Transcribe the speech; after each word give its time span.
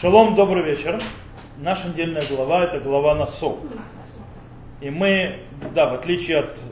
Шалом, 0.00 0.36
добрый 0.36 0.62
вечер. 0.62 0.96
Наша 1.56 1.88
недельная 1.88 2.22
глава 2.30 2.62
это 2.62 2.78
глава 2.78 3.16
Насо. 3.16 3.56
И 4.80 4.90
мы, 4.90 5.40
да, 5.74 5.86
в 5.86 5.94
отличие 5.94 6.38
от 6.38 6.62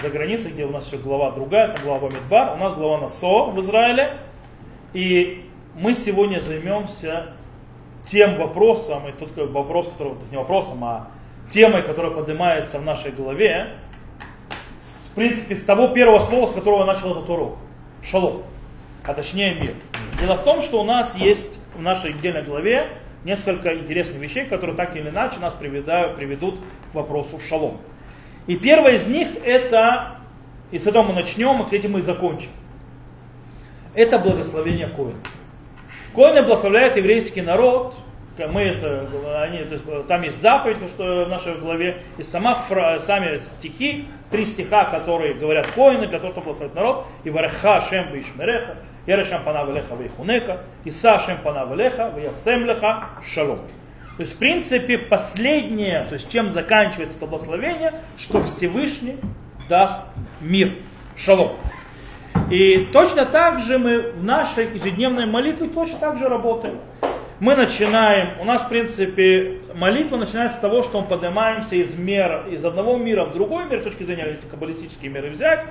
за 0.00 0.08
границей, 0.08 0.52
где 0.52 0.64
у 0.66 0.70
нас 0.70 0.84
все 0.84 0.96
глава 0.96 1.32
другая, 1.32 1.72
там 1.72 1.82
глава 1.82 2.08
Бамидбар, 2.08 2.54
у 2.54 2.58
нас 2.58 2.74
глава 2.74 3.00
Насо 3.00 3.46
в 3.46 3.58
Израиле. 3.58 4.18
И 4.92 5.50
мы 5.74 5.94
сегодня 5.94 6.38
займемся 6.38 7.32
тем 8.06 8.36
вопросом, 8.36 9.08
и 9.08 9.10
тут 9.10 9.36
вопрос, 9.36 9.88
который, 9.88 10.12
это 10.12 10.30
не 10.30 10.36
вопросом, 10.36 10.84
а 10.84 11.08
темой, 11.50 11.82
которая 11.82 12.12
поднимается 12.12 12.78
в 12.78 12.84
нашей 12.84 13.10
голове, 13.10 13.70
в 15.10 15.14
принципе, 15.16 15.56
с 15.56 15.64
того 15.64 15.88
первого 15.88 16.20
слова, 16.20 16.46
с 16.46 16.52
которого 16.52 16.82
я 16.82 16.86
начал 16.86 17.10
этот 17.10 17.28
урок. 17.28 17.56
Шалом. 18.04 18.44
А 19.04 19.12
точнее 19.12 19.56
мир. 19.56 19.74
Дело 20.20 20.36
в 20.36 20.44
том, 20.44 20.62
что 20.62 20.80
у 20.80 20.84
нас 20.84 21.16
есть 21.16 21.55
в 21.76 21.82
нашей 21.82 22.10
отдельной 22.10 22.42
главе 22.42 22.88
несколько 23.24 23.76
интересных 23.76 24.18
вещей, 24.20 24.46
которые 24.46 24.76
так 24.76 24.96
или 24.96 25.08
иначе 25.08 25.38
нас 25.40 25.54
приведают, 25.54 26.16
приведут 26.16 26.60
к 26.92 26.94
вопросу 26.94 27.40
шалом. 27.40 27.78
И 28.46 28.56
первое 28.56 28.92
из 28.92 29.06
них 29.06 29.28
это, 29.44 30.18
и 30.70 30.78
с 30.78 30.86
этого 30.86 31.02
мы 31.02 31.12
начнем, 31.12 31.62
и 31.62 31.68
к 31.68 31.72
этим 31.72 31.92
мы 31.92 31.98
и 31.98 32.02
закончим. 32.02 32.50
Это 33.94 34.18
благословение 34.18 34.88
Коина. 34.88 35.18
Коины 36.14 36.42
благословляет 36.42 36.96
еврейский 36.96 37.42
народ, 37.42 37.96
мы 38.38 38.62
это, 38.62 39.08
они, 39.42 39.58
то 39.64 39.74
есть, 39.74 40.06
там 40.06 40.22
есть 40.22 40.40
заповедь, 40.42 40.76
что 40.88 41.24
в 41.24 41.28
нашей 41.28 41.54
главе, 41.54 42.02
и 42.18 42.22
сама 42.22 42.58
сами 43.00 43.38
стихи, 43.38 44.08
три 44.30 44.44
стиха, 44.44 44.84
которые 44.84 45.34
говорят 45.34 45.66
коины, 45.68 46.06
для 46.06 46.18
того, 46.18 46.32
чтобы 46.32 46.44
благословить 46.44 46.74
народ, 46.74 47.06
и 47.24 47.30
вареха 47.30 47.80
шем 47.80 48.12
бишмереха, 48.12 48.76
Ярешам 49.06 49.44
панав 49.44 49.68
леха 49.70 49.94
вейхунека, 49.94 50.62
Иса 50.84 51.18
шем 51.20 51.38
панав 51.38 51.74
леха, 51.76 52.12
вясем 52.16 52.64
леха 52.64 53.04
шалом. 53.24 53.60
То 54.16 54.22
есть, 54.22 54.34
в 54.34 54.38
принципе, 54.38 54.98
последнее, 54.98 56.06
то 56.08 56.14
есть, 56.14 56.30
чем 56.30 56.50
заканчивается 56.50 57.18
это 57.18 57.26
благословение, 57.26 57.94
что 58.18 58.42
Всевышний 58.44 59.16
даст 59.68 60.02
мир, 60.40 60.72
шалом. 61.16 61.52
И 62.50 62.88
точно 62.92 63.26
так 63.26 63.60
же 63.60 63.78
мы 63.78 64.12
в 64.12 64.24
нашей 64.24 64.74
ежедневной 64.74 65.26
молитве 65.26 65.68
точно 65.68 65.98
так 65.98 66.18
же 66.18 66.28
работаем. 66.28 66.78
Мы 67.38 67.54
начинаем, 67.54 68.40
у 68.40 68.44
нас, 68.44 68.62
в 68.62 68.68
принципе, 68.68 69.60
молитва 69.74 70.16
начинается 70.16 70.56
с 70.56 70.60
того, 70.60 70.82
что 70.82 71.02
мы 71.02 71.06
поднимаемся 71.06 71.76
из 71.76 71.94
мира, 71.94 72.44
из 72.50 72.64
одного 72.64 72.96
мира 72.96 73.24
в 73.26 73.34
другой 73.34 73.66
мир, 73.66 73.80
с 73.80 73.84
точки 73.84 74.04
зрения, 74.04 74.26
если 74.30 74.48
каббалистические 74.48 75.10
миры 75.10 75.28
взять, 75.28 75.66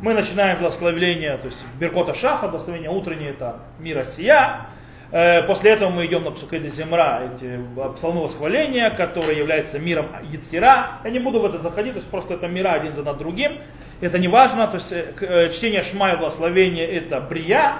мы 0.00 0.14
начинаем 0.14 0.58
благословение, 0.58 1.36
то 1.38 1.46
есть 1.46 1.64
Беркота 1.78 2.14
Шаха, 2.14 2.48
благословение 2.48 2.90
утреннее, 2.90 3.30
это 3.30 3.60
мира 3.78 4.04
сия. 4.04 4.66
Э, 5.10 5.42
после 5.42 5.72
этого 5.72 5.90
мы 5.90 6.06
идем 6.06 6.24
на 6.24 6.30
Псукеде 6.30 6.68
Земра, 6.68 7.22
эти 7.24 7.60
псалмы 7.94 8.22
восхваления, 8.22 8.90
которые 8.90 9.38
являются 9.38 9.78
миром 9.78 10.06
Яцера. 10.30 11.00
Я 11.04 11.10
не 11.10 11.18
буду 11.18 11.40
в 11.40 11.46
это 11.46 11.58
заходить, 11.58 11.94
то 11.94 11.98
есть 11.98 12.10
просто 12.10 12.34
это 12.34 12.46
мира 12.46 12.70
один 12.70 12.94
за 12.94 13.02
над 13.02 13.18
другим. 13.18 13.58
Это 14.00 14.18
не 14.18 14.28
важно, 14.28 14.68
то 14.68 14.76
есть 14.76 14.92
э, 14.92 15.12
э, 15.20 15.50
чтение 15.50 15.82
Шма 15.82 16.12
и 16.12 16.16
благословения 16.16 16.86
это 16.86 17.20
Брия. 17.20 17.78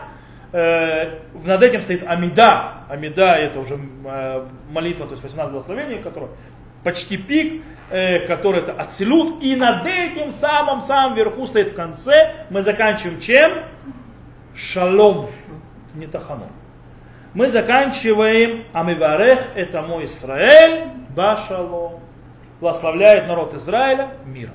Над 0.50 1.62
этим 1.62 1.82
стоит 1.82 2.04
Амида. 2.06 2.86
Амида 2.88 3.34
это 3.34 3.60
уже 3.60 3.78
молитва, 4.70 5.04
то 5.04 5.12
есть 5.12 5.22
18 5.22 5.52
благословений, 5.52 5.98
которая 5.98 6.30
почти 6.88 7.18
пик 7.18 7.62
э, 7.90 8.20
который 8.20 8.60
это 8.60 8.72
ацелют, 8.72 9.42
и 9.42 9.54
над 9.56 9.86
этим 9.86 10.32
самым 10.32 10.80
самым 10.80 11.16
верху 11.16 11.46
стоит 11.46 11.68
в 11.68 11.74
конце, 11.74 12.46
мы 12.48 12.62
заканчиваем 12.62 13.20
чем? 13.20 13.52
Шалом, 14.54 15.28
не 15.94 16.06
таханом. 16.06 16.50
Мы 17.34 17.50
заканчиваем 17.50 18.64
Амиварех, 18.72 19.38
это 19.54 19.82
мой 19.82 20.06
Израиль, 20.06 20.88
Башалом. 21.14 22.00
Благословляет 22.58 23.28
народ 23.28 23.52
Израиля 23.52 24.08
миром. 24.24 24.54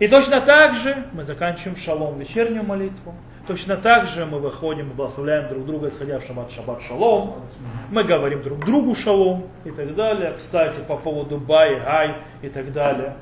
И 0.00 0.06
точно 0.06 0.42
так 0.42 0.74
же 0.74 1.06
мы 1.12 1.24
заканчиваем 1.24 1.76
шалом, 1.76 2.18
вечернюю 2.18 2.62
молитву. 2.62 3.14
Точно 3.46 3.76
так 3.76 4.06
же 4.06 4.24
мы 4.24 4.38
выходим 4.38 4.90
и 4.90 4.94
благословляем 4.94 5.48
друг 5.48 5.66
друга, 5.66 5.88
исходя 5.88 6.20
в 6.20 6.24
шаббат, 6.24 6.52
шаббат 6.52 6.80
шалом. 6.82 7.42
Мы 7.90 8.04
говорим 8.04 8.42
друг 8.42 8.64
другу 8.64 8.94
шалом 8.94 9.48
и 9.64 9.70
так 9.70 9.96
далее. 9.96 10.34
Кстати, 10.36 10.80
по 10.86 10.96
поводу 10.96 11.38
бай, 11.38 11.80
гай 11.80 12.16
и 12.42 12.48
так 12.48 12.72
далее. 12.72 13.16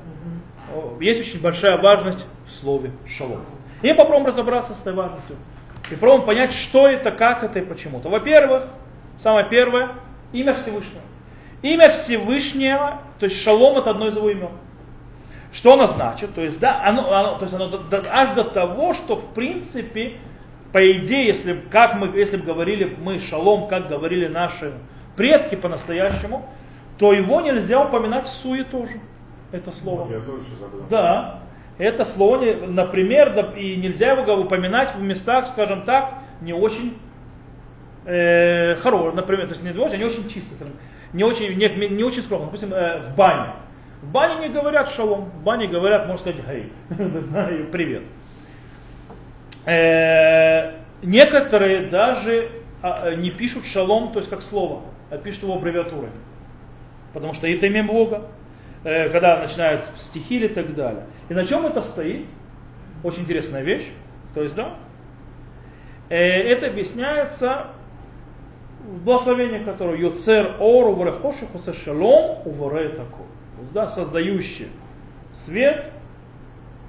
Есть 0.99 1.21
очень 1.21 1.41
большая 1.41 1.77
важность 1.77 2.25
в 2.45 2.51
слове 2.51 2.91
шалом. 3.07 3.41
И 3.81 3.91
попробуем 3.93 4.27
разобраться 4.27 4.75
с 4.75 4.81
этой 4.81 4.93
важностью. 4.93 5.35
И 5.89 5.95
попробуем 5.95 6.25
понять, 6.25 6.53
что 6.53 6.87
это, 6.87 7.11
как 7.11 7.43
это 7.43 7.59
и 7.59 7.65
почему. 7.65 7.99
То, 7.99 8.09
во-первых, 8.09 8.63
самое 9.17 9.47
первое, 9.49 9.89
имя 10.33 10.53
Всевышнего. 10.53 11.01
Имя 11.63 11.89
Всевышнего, 11.89 13.01
то 13.19 13.25
есть 13.25 13.41
шалом 13.41 13.79
это 13.79 13.89
одно 13.89 14.07
из 14.07 14.15
его 14.15 14.29
имен. 14.29 14.51
Что 15.51 15.73
оно 15.73 15.85
значит? 15.87 16.33
То 16.33 16.41
есть, 16.41 16.59
да, 16.59 16.81
оно, 16.85 17.11
оно, 17.13 17.37
то 17.37 17.43
есть 17.43 17.53
оно 17.53 17.69
аж 18.11 18.29
до 18.35 18.43
того, 18.43 18.93
что 18.93 19.15
в 19.15 19.33
принципе, 19.33 20.13
по 20.71 20.91
идее, 20.91 21.27
если, 21.27 21.59
как 21.69 21.95
мы, 21.95 22.07
если 22.17 22.37
бы 22.37 22.45
говорили 22.45 22.97
мы 23.01 23.19
шалом, 23.19 23.67
как 23.67 23.89
говорили 23.89 24.27
наши 24.27 24.73
предки 25.17 25.55
по-настоящему, 25.55 26.47
то 26.97 27.11
его 27.11 27.41
нельзя 27.41 27.83
упоминать 27.83 28.27
в 28.27 28.29
суе 28.29 28.63
тоже. 28.63 28.93
Это 29.51 29.71
слово. 29.71 30.09
Я 30.09 30.21
тоже 30.21 30.43
забыл. 30.59 30.83
Да. 30.89 31.41
Это 31.77 32.05
слово, 32.05 32.67
например, 32.67 33.53
и 33.57 33.75
нельзя 33.75 34.11
его 34.11 34.35
упоминать 34.35 34.95
в 34.95 35.01
местах, 35.01 35.47
скажем 35.47 35.81
так, 35.83 36.13
не 36.39 36.53
очень 36.53 36.97
э, 38.05 38.75
хороших, 38.75 39.15
например, 39.15 39.47
то 39.47 39.53
есть 39.53 39.63
не 39.63 39.71
очень, 39.71 39.97
не 39.97 40.05
очень 40.05 40.29
чисто, 40.29 40.65
не 41.11 41.23
очень, 41.23 41.57
не, 41.57 41.87
не 41.89 42.03
очень 42.03 42.21
скромно, 42.21 42.45
допустим, 42.45 42.73
э, 42.73 42.99
в 42.99 43.15
бане. 43.15 43.53
В 44.01 44.11
бане 44.11 44.47
не 44.47 44.53
говорят 44.53 44.89
шалом, 44.89 45.25
в 45.25 45.43
бане 45.43 45.67
говорят, 45.67 46.07
можно 46.07 46.31
сказать, 46.31 46.43
гей, 46.47 46.73
привет. 47.71 48.07
Э, 49.67 50.71
некоторые 51.03 51.85
даже 51.85 52.49
а, 52.81 53.13
не 53.13 53.29
пишут 53.29 53.65
шалом, 53.65 54.11
то 54.11 54.17
есть 54.17 54.29
как 54.29 54.41
слово, 54.41 54.81
а 55.11 55.17
пишут 55.17 55.43
его 55.43 55.53
аббревиатурой. 55.53 56.09
Потому 57.13 57.35
что 57.35 57.47
это 57.47 57.67
имя 57.67 57.83
Бога, 57.83 58.23
э, 58.83 59.09
когда 59.09 59.37
начинают 59.37 59.83
стихи 59.97 60.37
или 60.37 60.47
так 60.47 60.73
далее. 60.73 61.03
И 61.29 61.35
на 61.35 61.45
чем 61.45 61.67
это 61.67 61.83
стоит? 61.83 62.25
Очень 63.03 63.21
интересная 63.21 63.61
вещь. 63.61 63.87
То 64.33 64.41
есть, 64.41 64.55
да, 64.55 64.77
э, 66.09 66.15
это 66.17 66.65
объясняется 66.65 67.67
в 68.83 69.03
благословении, 69.03 69.59
которое 69.59 69.99
Йоцер 69.99 70.55
Ору 70.59 70.95
Варехоши 70.95 71.45
Хосе 71.53 71.73
Шалом 71.73 72.39
Уворе 72.45 72.89
Такой 72.89 73.27
да, 73.73 73.87
создающий 73.87 74.67
свет, 75.45 75.91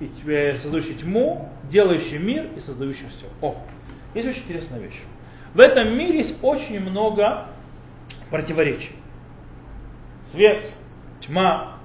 и 0.00 0.56
создающий 0.60 0.94
тьму, 0.94 1.48
делающий 1.70 2.18
мир 2.18 2.48
и 2.56 2.60
создающий 2.60 3.06
все. 3.08 3.26
О, 3.40 3.56
есть 4.14 4.28
очень 4.28 4.42
интересная 4.42 4.80
вещь. 4.80 5.00
В 5.54 5.60
этом 5.60 5.96
мире 5.96 6.18
есть 6.18 6.42
очень 6.42 6.80
много 6.80 7.46
противоречий. 8.30 8.92
Свет, 10.32 10.70
тьма, 11.20 11.76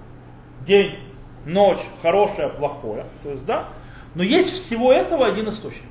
день, 0.66 1.00
ночь, 1.46 1.82
хорошее, 2.02 2.50
плохое. 2.50 3.06
То 3.24 3.32
есть, 3.32 3.46
да? 3.46 3.70
Но 4.16 4.24
есть 4.24 4.52
всего 4.52 4.92
этого 4.92 5.28
один 5.28 5.50
источник. 5.50 5.84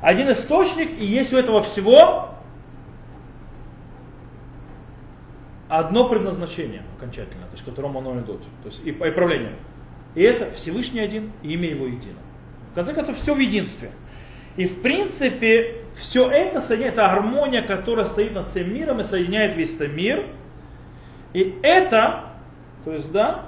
Один 0.00 0.30
источник, 0.30 0.98
и 0.98 1.04
есть 1.04 1.32
у 1.32 1.36
этого 1.36 1.62
всего 1.62 2.30
одно 5.78 6.06
предназначение 6.06 6.82
окончательно, 6.98 7.46
то 7.46 7.52
есть 7.52 7.64
к 7.64 7.66
которому 7.66 8.00
оно 8.00 8.20
идет, 8.20 8.40
то 8.62 8.68
есть 8.68 8.80
и, 8.84 8.90
и 8.90 9.10
правление. 9.10 9.54
И 10.14 10.22
это 10.22 10.52
Всевышний 10.52 11.00
один, 11.00 11.32
и 11.42 11.54
имя 11.54 11.70
его 11.70 11.86
едино. 11.86 12.18
В 12.72 12.74
конце 12.74 12.92
концов, 12.92 13.16
все 13.16 13.34
в 13.34 13.38
единстве. 13.38 13.90
И 14.56 14.66
в 14.66 14.82
принципе, 14.82 15.76
все 15.96 16.30
это 16.30 16.60
соединяет, 16.60 16.94
это 16.94 17.08
гармония, 17.08 17.62
которая 17.62 18.04
стоит 18.04 18.34
над 18.34 18.48
всем 18.48 18.72
миром 18.74 19.00
и 19.00 19.04
соединяет 19.04 19.56
весь 19.56 19.74
этот 19.74 19.92
мир. 19.92 20.26
И 21.32 21.58
это, 21.62 22.24
то 22.84 22.92
есть, 22.92 23.10
да, 23.10 23.46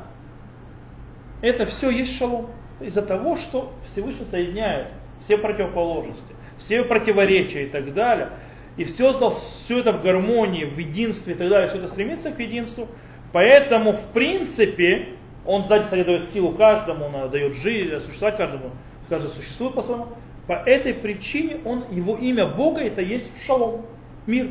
это 1.43 1.67
все 1.67 1.91
есть 1.91 2.17
шалом. 2.17 2.49
Из-за 2.81 3.03
того, 3.03 3.37
что 3.37 3.75
Всевышний 3.85 4.25
соединяет 4.25 4.89
все 5.21 5.37
противоположности, 5.37 6.35
все 6.57 6.85
противоречия 6.85 7.67
и 7.67 7.69
так 7.69 7.93
далее 7.93 8.31
и 8.77 8.85
все 8.85 9.13
создал 9.13 9.31
все 9.31 9.81
это 9.81 9.93
в 9.93 10.03
гармонии, 10.03 10.65
в 10.65 10.79
единстве 10.79 11.35
и 11.35 11.37
так 11.37 11.49
далее, 11.49 11.69
все 11.69 11.79
это 11.79 11.89
стремится 11.89 12.31
к 12.33 12.41
единству. 12.41 12.89
Поэтому, 13.33 13.93
в 13.93 14.03
принципе, 14.13 15.09
он, 15.47 15.63
кстати, 15.63 16.03
дает 16.03 16.29
силу 16.29 16.53
каждому, 16.53 17.07
он 17.07 17.31
дает 17.31 17.57
жизнь, 17.57 17.99
существовать 18.01 18.37
каждому, 18.37 18.71
каждый 19.09 19.31
существует 19.31 19.75
по-своему. 19.75 20.09
По 20.47 20.53
этой 20.53 20.95
причине 20.95 21.59
он, 21.65 21.85
его 21.91 22.17
имя 22.17 22.47
Бога 22.47 22.81
это 22.81 23.01
есть 23.01 23.27
шалом, 23.47 23.87
мир. 24.27 24.51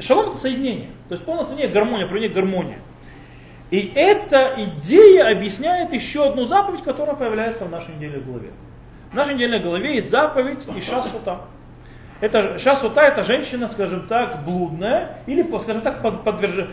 Шалом 0.00 0.28
это 0.28 0.36
соединение, 0.36 0.90
то 1.08 1.14
есть 1.14 1.24
полное 1.24 1.44
соединение, 1.44 1.72
гармония, 1.72 2.06
проявление 2.06 2.34
гармония. 2.34 2.78
И 3.70 3.92
эта 3.94 4.54
идея 4.56 5.30
объясняет 5.30 5.92
еще 5.92 6.26
одну 6.26 6.44
заповедь, 6.44 6.82
которая 6.82 7.16
появляется 7.16 7.64
в 7.66 7.70
нашей 7.70 7.94
недельной 7.94 8.20
главе. 8.20 8.50
В 9.10 9.14
нашей 9.14 9.34
недельной 9.34 9.60
главе 9.60 9.96
есть 9.96 10.10
заповедь 10.10 10.60
Иша 10.76 11.02
Сута. 11.02 11.42
Это 12.20 12.58
шасута 12.58 13.02
это 13.02 13.22
женщина, 13.24 13.68
скажем 13.68 14.06
так, 14.08 14.44
блудная 14.44 15.18
или, 15.26 15.46
скажем 15.58 15.82
так, 15.82 16.02
под, 16.02 16.24
подверж... 16.24 16.66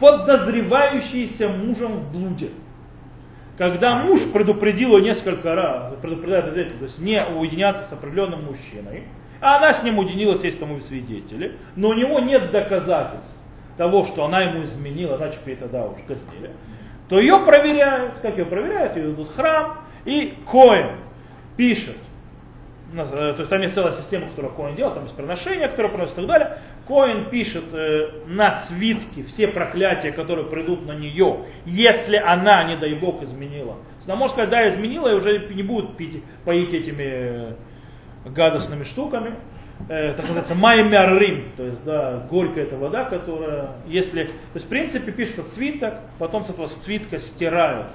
подозревающаяся 0.00 1.48
мужем 1.48 1.92
в 1.92 2.12
блуде. 2.12 2.50
Когда 3.56 3.96
муж 3.96 4.20
предупредил 4.32 4.96
ее 4.96 5.04
несколько 5.04 5.54
раз, 5.54 5.94
предупреждает 6.00 6.78
то 6.78 6.84
есть 6.84 7.00
не 7.00 7.20
уединяться 7.36 7.84
с 7.88 7.92
определенным 7.92 8.44
мужчиной, 8.44 9.04
а 9.40 9.56
она 9.56 9.72
с 9.72 9.82
ним 9.82 9.98
уединилась, 9.98 10.42
есть 10.42 10.58
тому 10.58 10.80
свидетели, 10.80 11.56
но 11.76 11.90
у 11.90 11.94
него 11.94 12.18
нет 12.18 12.50
доказательств 12.50 13.36
того, 13.76 14.04
что 14.04 14.24
она 14.24 14.42
ему 14.42 14.64
изменила, 14.64 15.16
иначе 15.16 15.38
бы 15.44 15.54
тогда 15.54 15.84
уж 15.86 15.98
казнили, 16.06 16.50
то 17.08 17.18
ее 17.18 17.38
проверяют. 17.38 18.18
Как 18.20 18.36
ее 18.36 18.44
проверяют? 18.44 18.96
Ее 18.96 19.12
идут 19.12 19.28
в 19.28 19.36
храм, 19.36 19.78
и 20.04 20.34
Коин 20.50 20.90
пишет, 21.56 21.96
то 22.94 23.34
есть 23.36 23.50
там 23.50 23.60
есть 23.60 23.74
целая 23.74 23.92
система, 23.92 24.28
которую 24.28 24.54
Коин 24.54 24.74
делает, 24.74 24.94
там 24.94 25.04
есть 25.04 25.14
приношения, 25.14 25.68
которые 25.68 25.92
приносят 25.92 26.14
и 26.14 26.16
так 26.16 26.26
далее. 26.26 26.58
Коин 26.86 27.28
пишет 27.28 27.64
э, 27.72 28.08
на 28.26 28.50
свитке 28.52 29.24
все 29.24 29.48
проклятия, 29.48 30.10
которые 30.10 30.46
придут 30.46 30.86
на 30.86 30.92
нее, 30.92 31.44
если 31.66 32.16
она, 32.16 32.64
не 32.64 32.76
дай 32.76 32.94
бог, 32.94 33.22
изменила. 33.22 33.76
Она 34.06 34.16
может 34.16 34.32
сказать, 34.32 34.48
да, 34.48 34.70
изменила, 34.70 35.08
и 35.12 35.14
уже 35.14 35.38
не 35.50 35.62
будет 35.62 35.98
пить, 35.98 36.22
поить 36.46 36.72
этими 36.72 37.04
э, 37.04 37.52
гадостными 38.24 38.84
штуками. 38.84 39.34
Э, 39.90 40.14
так 40.14 40.22
называется 40.22 40.54
маймяррим, 40.54 41.52
то 41.58 41.64
есть 41.64 41.84
да, 41.84 42.26
горькая 42.30 42.64
эта 42.64 42.76
вода, 42.76 43.04
которая, 43.04 43.72
если, 43.86 44.24
то 44.24 44.54
есть 44.54 44.64
в 44.66 44.68
принципе 44.70 45.12
пишут 45.12 45.46
свиток, 45.54 45.94
потом 46.18 46.42
с 46.42 46.48
этого 46.50 46.66
свитка 46.66 47.18
стирают 47.18 47.86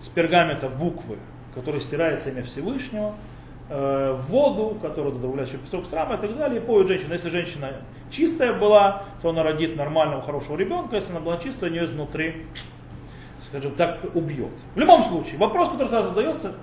с 0.00 0.08
пергамента 0.08 0.68
буквы, 0.68 1.18
которые 1.54 1.82
стирается 1.82 2.30
имя 2.30 2.42
Всевышнего, 2.42 3.14
э, 3.68 4.18
воду, 4.28 4.78
которую 4.80 5.16
добавляют 5.16 5.50
еще 5.50 5.58
песок 5.58 5.84
страма 5.84 6.16
и 6.16 6.18
так 6.18 6.36
далее, 6.36 6.60
и 6.60 6.64
поют 6.64 6.88
женщину. 6.88 7.12
Если 7.12 7.28
женщина 7.28 7.72
чистая 8.10 8.52
была, 8.52 9.04
то 9.22 9.30
она 9.30 9.42
родит 9.42 9.76
нормального, 9.76 10.22
хорошего 10.22 10.56
ребенка, 10.56 10.96
если 10.96 11.10
она 11.10 11.20
была 11.20 11.38
чистая, 11.38 11.70
у 11.70 11.72
нее 11.72 11.84
изнутри, 11.84 12.46
скажем 13.48 13.72
так, 13.72 14.00
убьет. 14.14 14.52
В 14.74 14.78
любом 14.78 15.02
случае, 15.02 15.38
вопрос, 15.38 15.70
который 15.70 15.88
сразу 15.88 16.08
задается, 16.10 16.54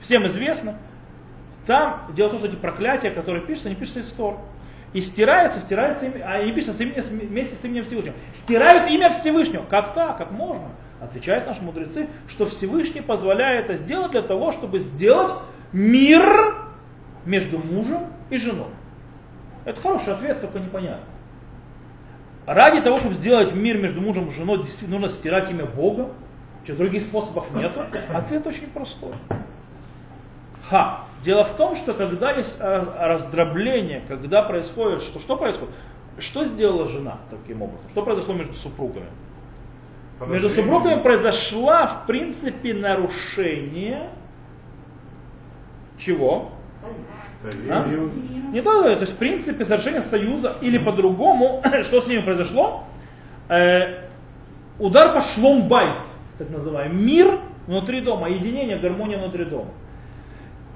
всем 0.00 0.26
известно, 0.26 0.76
там 1.66 2.06
дело 2.14 2.28
в 2.28 2.30
том, 2.32 2.38
что 2.40 2.48
эти 2.48 2.56
проклятия, 2.56 3.10
которые 3.10 3.42
пишутся, 3.44 3.68
они 3.68 3.76
пишутся 3.76 4.00
из 4.00 4.08
Тор. 4.08 4.38
И 4.92 5.00
стирается, 5.00 5.60
стирается, 5.60 6.06
а 6.24 6.42
не 6.42 6.52
пишется 6.52 6.82
вместе 6.82 7.56
с 7.56 7.64
именем 7.64 7.84
Всевышнего. 7.84 8.14
Стирают 8.34 8.90
имя 8.90 9.08
Всевышнего. 9.10 9.64
Как 9.68 9.94
так? 9.94 10.18
Как 10.18 10.32
можно? 10.32 10.68
Отвечают 11.00 11.46
наши 11.46 11.62
мудрецы, 11.62 12.08
что 12.28 12.46
Всевышний 12.46 13.00
позволяет 13.00 13.70
это 13.70 13.78
сделать 13.78 14.10
для 14.10 14.22
того, 14.22 14.52
чтобы 14.52 14.80
сделать 14.80 15.32
мир 15.72 16.54
между 17.24 17.58
мужем 17.58 18.06
и 18.30 18.36
женой. 18.36 18.70
Это 19.64 19.80
хороший 19.80 20.14
ответ, 20.14 20.40
только 20.40 20.58
непонятно. 20.58 21.04
Ради 22.46 22.80
того, 22.80 22.98
чтобы 22.98 23.14
сделать 23.14 23.54
мир 23.54 23.78
между 23.78 24.00
мужем 24.00 24.28
и 24.28 24.30
женой, 24.32 24.58
действительно 24.58 24.98
нужно 24.98 25.14
стирать 25.16 25.50
имя 25.50 25.64
Бога. 25.64 26.08
Что, 26.64 26.76
других 26.76 27.02
способов 27.02 27.46
нет? 27.54 27.72
Ответ 28.12 28.46
очень 28.46 28.66
простой. 28.68 29.12
Ха. 30.68 31.04
Дело 31.24 31.44
в 31.44 31.56
том, 31.56 31.76
что 31.76 31.94
когда 31.94 32.32
есть 32.32 32.60
раздробление, 32.60 34.02
когда 34.08 34.42
происходит, 34.42 35.02
что, 35.02 35.20
что 35.20 35.36
происходит? 35.36 35.74
Что 36.18 36.44
сделала 36.44 36.88
жена 36.88 37.18
таким 37.30 37.62
образом? 37.62 37.88
Что 37.92 38.02
произошло 38.02 38.34
между 38.34 38.54
супругами? 38.54 39.06
Между 40.26 40.48
супругами 40.48 41.00
произошло, 41.00 41.86
в 41.86 42.06
принципе, 42.06 42.74
нарушение 42.74 44.10
чего? 46.04 46.52
А? 47.68 47.86
Не 48.52 48.62
то, 48.62 48.82
то 48.82 49.00
есть, 49.00 49.12
в 49.12 49.16
принципе, 49.16 49.64
совершение 49.64 50.02
союза, 50.02 50.56
или 50.60 50.78
по-другому, 50.78 51.62
что 51.82 52.00
с 52.00 52.06
ними 52.06 52.20
произошло? 52.20 52.84
Э, 53.48 54.04
удар 54.78 55.12
по 55.14 55.20
шломбайт, 55.20 55.96
так 56.38 56.50
называемый, 56.50 56.96
мир 56.96 57.38
внутри 57.66 58.00
дома, 58.00 58.28
единение, 58.28 58.78
гармония 58.78 59.18
внутри 59.18 59.44
дома. 59.44 59.70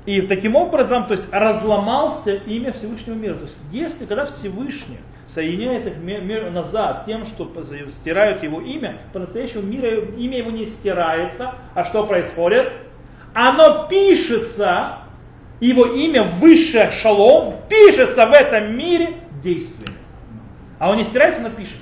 И 0.06 0.22
таким 0.22 0.54
образом, 0.54 1.06
то 1.06 1.12
есть 1.14 1.28
разломался 1.32 2.34
имя 2.34 2.72
Всевышнего 2.72 3.14
мира. 3.16 3.34
То 3.34 3.42
есть 3.42 3.58
если, 3.72 4.06
когда 4.06 4.24
Всевышний 4.26 4.98
соединяет 5.26 5.86
их 5.86 5.96
мир 5.98 6.50
назад 6.50 7.04
тем, 7.06 7.26
что 7.26 7.50
стирают 7.88 8.42
его 8.44 8.60
имя, 8.60 8.98
по-настоящему 9.12 9.62
мира, 9.62 9.88
имя 10.16 10.38
его 10.38 10.50
не 10.52 10.66
стирается, 10.66 11.54
а 11.74 11.84
что 11.84 12.06
происходит? 12.06 12.72
Оно 13.34 13.88
пишется, 13.88 14.98
его 15.60 15.86
имя 15.86 16.22
высшее 16.22 16.90
шалом, 16.90 17.56
пишется 17.68 18.26
в 18.26 18.32
этом 18.32 18.76
мире 18.76 19.14
действиями. 19.42 19.96
А 20.78 20.90
он 20.90 20.98
не 20.98 21.04
стирается, 21.04 21.40
но 21.40 21.50
пишется. 21.50 21.80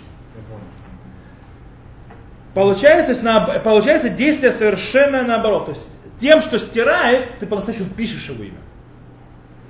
Получается, 2.54 3.20
на, 3.24 3.40
получается 3.58 4.08
действие 4.08 4.52
совершенно 4.52 5.22
наоборот. 5.22 5.66
То 5.66 5.72
есть 5.72 5.88
тем, 6.20 6.40
что 6.40 6.58
стирает, 6.58 7.38
ты 7.40 7.46
по-настоящему 7.46 7.90
пишешь 7.90 8.28
его 8.28 8.44
имя. 8.44 8.58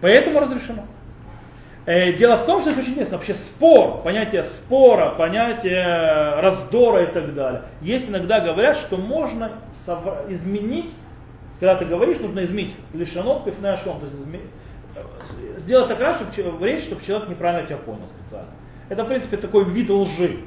Поэтому 0.03 0.41
разрешено. 0.41 0.85
Э, 1.87 2.13
дело 2.13 2.37
в 2.37 2.47
том, 2.47 2.61
что 2.61 2.71
это 2.71 2.81
очень 2.81 2.93
интересно. 2.93 3.17
Вообще 3.17 3.35
спор, 3.35 4.03
понятие 4.03 4.45
спора, 4.45 5.11
понятие 5.11 6.41
раздора 6.41 7.05
и 7.05 7.07
так 7.07 7.35
далее. 7.35 7.63
Есть 7.81 8.11
иногда 8.11 8.41
говорят, 8.41 8.77
что 8.77 8.99
можно 8.99 9.53
изменить, 10.29 10.91
когда 11.61 11.77
ты 11.77 11.85
говоришь, 11.85 12.19
нужно 12.21 12.45
изменить 12.45 12.75
лишанот 12.93 13.45
пифнеашон, 13.45 14.01
то 14.01 14.07
есть 14.07 14.17
э, 14.97 15.59
сделать 15.61 15.89
так 15.89 16.01
раз, 16.01 16.19
чтобы 16.33 16.67
речь, 16.67 16.85
чтобы 16.85 17.03
человек 17.05 17.29
неправильно 17.29 17.67
тебя 17.67 17.79
понял 17.79 18.07
специально. 18.09 18.51
Это, 18.89 19.05
в 19.05 19.09
принципе, 19.09 19.37
такой 19.37 19.65
вид 19.65 19.89
лжи. 19.91 20.41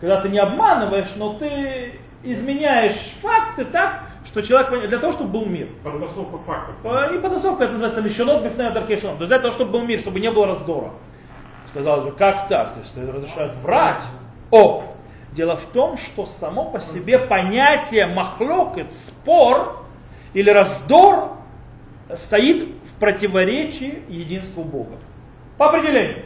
Когда 0.00 0.20
ты 0.20 0.28
не 0.28 0.38
обманываешь, 0.38 1.10
но 1.16 1.34
ты 1.34 1.94
изменяешь 2.22 3.14
факты 3.20 3.64
так, 3.64 4.02
что 4.26 4.42
человек, 4.42 4.88
для 4.88 4.98
того, 4.98 5.12
чтобы 5.12 5.30
был 5.30 5.46
мир. 5.46 5.68
Подтасовка 5.82 6.38
фактов. 6.38 6.74
Не 7.12 7.18
подтасовка, 7.18 7.64
это 7.64 7.72
называется 7.74 8.00
лишенот 8.00 8.44
бифнея 8.44 8.70
даркешон. 8.70 9.16
То 9.16 9.24
есть 9.24 9.28
для 9.28 9.38
того, 9.38 9.52
чтобы 9.52 9.72
был 9.72 9.82
мир, 9.82 10.00
чтобы 10.00 10.20
не 10.20 10.30
было 10.30 10.46
раздора. 10.46 10.90
Сказал 11.70 12.02
бы, 12.02 12.12
как 12.12 12.48
так? 12.48 12.74
То 12.74 12.80
есть 12.80 12.96
разрешают 12.96 13.54
врать. 13.56 14.02
О, 14.50 14.84
дело 15.32 15.56
в 15.56 15.66
том, 15.66 15.96
что 15.98 16.26
само 16.26 16.66
по 16.66 16.80
себе 16.80 17.18
понятие 17.18 18.06
махлокет, 18.06 18.94
спор 18.94 19.84
или 20.34 20.50
раздор 20.50 21.32
стоит 22.14 22.68
в 22.84 22.98
противоречии 22.98 24.02
единству 24.08 24.64
Бога. 24.64 24.96
По 25.56 25.70
определению. 25.70 26.24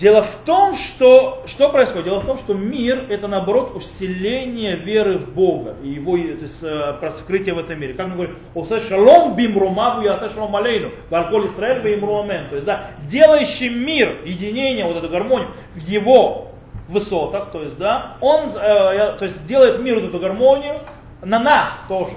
Дело 0.00 0.22
в 0.22 0.34
том, 0.46 0.76
что, 0.76 1.42
что 1.46 1.68
происходит? 1.68 2.04
Дело 2.04 2.20
в 2.20 2.26
том, 2.26 2.38
что 2.38 2.54
мир 2.54 3.04
это 3.10 3.28
наоборот 3.28 3.76
усиление 3.76 4.74
веры 4.74 5.18
в 5.18 5.34
Бога 5.34 5.74
и 5.82 5.88
его 5.88 6.16
то 6.16 6.22
есть, 6.22 6.62
э, 6.62 6.94
раскрытие 7.02 7.54
в 7.54 7.58
этом 7.58 7.78
мире. 7.78 7.92
Как 7.92 8.06
мы 8.06 8.14
говорим, 8.14 8.36
осе 8.54 8.80
шалом 8.80 9.36
бим 9.36 9.58
румаву 9.58 10.00
я 10.00 10.16
шалом 10.16 10.56
алейну, 10.56 10.90
варколь 11.10 11.48
Исраэль 11.48 11.86
им 11.86 12.02
руамен. 12.02 12.48
То 12.48 12.54
есть, 12.54 12.66
да, 12.66 12.92
делающий 13.10 13.68
мир, 13.68 14.16
единение, 14.24 14.86
вот 14.86 14.96
эту 14.96 15.10
гармонию 15.10 15.48
в 15.74 15.86
его 15.86 16.52
высотах, 16.88 17.50
то 17.52 17.62
есть, 17.62 17.76
да, 17.76 18.16
он 18.22 18.48
э, 18.48 19.16
то 19.18 19.24
есть, 19.24 19.46
делает 19.46 19.80
мир 19.80 19.96
вот 19.96 20.04
эту 20.04 20.18
гармонию 20.18 20.76
на 21.22 21.38
нас 21.38 21.72
тоже. 21.88 22.14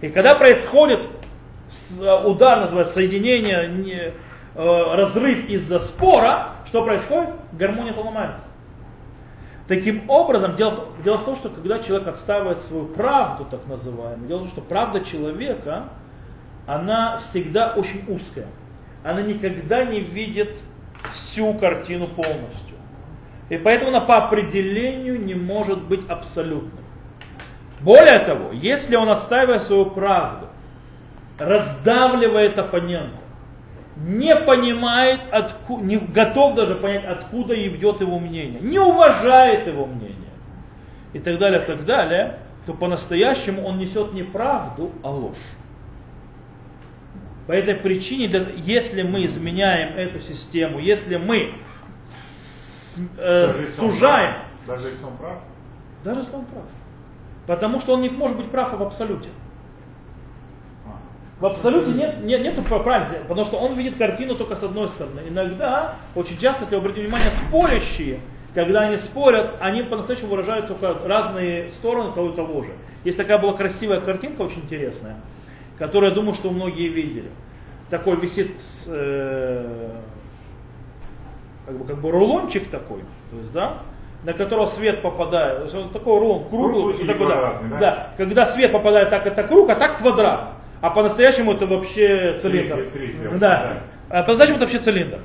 И 0.00 0.08
когда 0.08 0.34
происходит 0.34 1.00
э, 1.98 2.24
удар, 2.24 2.60
называется 2.60 2.94
соединение, 2.94 3.68
не, 3.68 3.92
э, 3.92 4.12
разрыв 4.54 5.48
из-за 5.48 5.80
спора, 5.80 6.48
что 6.66 6.84
происходит? 6.84 7.30
Гармония 7.52 7.92
поломается. 7.92 8.44
Таким 9.68 10.08
образом, 10.08 10.54
дело, 10.54 10.86
дело 11.02 11.18
в 11.18 11.24
том, 11.24 11.34
что 11.34 11.48
когда 11.48 11.80
человек 11.80 12.06
отстаивает 12.06 12.62
свою 12.62 12.86
правду, 12.86 13.44
так 13.50 13.66
называемую, 13.66 14.28
дело 14.28 14.38
в 14.38 14.42
том, 14.42 14.50
что 14.50 14.60
правда 14.60 15.00
человека, 15.00 15.84
она 16.66 17.18
всегда 17.18 17.72
очень 17.74 18.04
узкая. 18.06 18.46
Она 19.02 19.22
никогда 19.22 19.84
не 19.84 20.00
видит 20.00 20.58
всю 21.12 21.54
картину 21.54 22.06
полностью. 22.06 22.76
И 23.48 23.56
поэтому 23.56 23.90
она 23.90 24.00
по 24.00 24.16
определению 24.16 25.24
не 25.24 25.34
может 25.34 25.82
быть 25.82 26.08
абсолютной. 26.08 26.85
Более 27.86 28.18
того, 28.18 28.50
если 28.50 28.96
он 28.96 29.08
отстаивает 29.10 29.62
свою 29.62 29.86
правду, 29.86 30.48
раздавливает 31.38 32.58
оппонента, 32.58 33.20
не 33.96 34.34
понимает, 34.34 35.20
откуда, 35.30 35.84
не 35.84 35.96
готов 35.96 36.56
даже 36.56 36.74
понять, 36.74 37.04
откуда 37.04 37.54
идет 37.54 38.00
его 38.00 38.18
мнение, 38.18 38.60
не 38.60 38.80
уважает 38.80 39.68
его 39.68 39.86
мнение 39.86 40.16
и 41.12 41.20
так 41.20 41.38
далее, 41.38 41.60
так 41.60 41.84
далее, 41.84 42.40
то 42.66 42.74
по-настоящему 42.74 43.64
он 43.64 43.78
несет 43.78 44.12
не 44.14 44.24
правду, 44.24 44.90
а 45.04 45.10
ложь. 45.10 45.36
По 47.46 47.52
этой 47.52 47.76
причине, 47.76 48.48
если 48.56 49.02
мы 49.02 49.26
изменяем 49.26 49.96
эту 49.96 50.18
систему, 50.18 50.80
если 50.80 51.18
мы 51.18 51.52
э, 53.16 53.52
сужаем... 53.78 54.34
Даже 54.66 54.88
если 54.88 55.04
он 55.04 55.16
прав? 55.16 55.38
Даже 56.02 56.20
если 56.22 56.34
он 56.34 56.46
прав. 56.46 56.64
Потому 57.46 57.80
что 57.80 57.94
он 57.94 58.02
не 58.02 58.08
может 58.08 58.36
быть 58.36 58.50
прав 58.50 58.72
в 58.72 58.82
абсолюте. 58.82 59.28
В 61.38 61.44
абсолюте 61.44 61.92
нет, 61.92 62.24
нет, 62.24 62.42
нету 62.42 62.62
правильности, 62.62 63.18
потому 63.28 63.44
что 63.44 63.58
он 63.58 63.74
видит 63.74 63.98
картину 63.98 64.36
только 64.36 64.56
с 64.56 64.62
одной 64.62 64.88
стороны. 64.88 65.20
Иногда, 65.28 65.94
очень 66.14 66.38
часто, 66.38 66.64
если 66.64 66.76
вы 66.76 66.80
обратите 66.80 67.02
внимание, 67.02 67.30
спорящие, 67.30 68.20
когда 68.54 68.82
они 68.82 68.96
спорят, 68.96 69.56
они 69.60 69.82
по-настоящему 69.82 70.30
выражают 70.30 70.68
только 70.68 70.96
разные 71.04 71.68
стороны 71.68 72.12
того 72.12 72.30
и 72.30 72.34
того 72.34 72.62
же. 72.62 72.70
Есть 73.04 73.18
такая 73.18 73.36
была 73.36 73.52
красивая 73.52 74.00
картинка, 74.00 74.42
очень 74.42 74.62
интересная, 74.62 75.16
которую, 75.78 76.08
я 76.08 76.14
думаю, 76.14 76.34
что 76.34 76.50
многие 76.50 76.88
видели. 76.88 77.28
Такой 77.90 78.16
висит 78.16 78.52
э, 78.86 79.90
как, 81.66 81.78
бы, 81.78 81.84
как 81.84 81.98
бы 81.98 82.10
рулончик 82.10 82.68
такой, 82.70 83.00
то 83.30 83.36
есть, 83.36 83.52
да, 83.52 83.82
на 84.26 84.32
которого 84.32 84.66
свет 84.66 85.02
попадает. 85.02 85.72
Он 85.72 85.88
такой 85.90 86.18
рулон 86.18 86.48
круглый, 86.48 86.94
Круглый, 86.96 87.06
такой, 87.06 87.28
да, 87.28 87.60
да? 87.70 87.78
да. 87.78 88.10
Когда 88.16 88.44
свет 88.44 88.72
попадает 88.72 89.08
так, 89.08 89.24
это 89.24 89.44
круг, 89.44 89.70
а 89.70 89.76
так 89.76 89.98
квадрат. 89.98 90.48
А 90.80 90.90
по-настоящему 90.90 91.52
это 91.52 91.64
вообще 91.66 92.36
цилиндр. 92.42 92.74
Три- 92.74 92.86
три- 92.90 93.06
три- 93.12 93.38
да. 93.38 93.74
А 94.10 94.24
по-настоящему 94.24 94.56
это 94.56 94.64
вообще 94.64 94.80
цилиндр. 94.80 95.18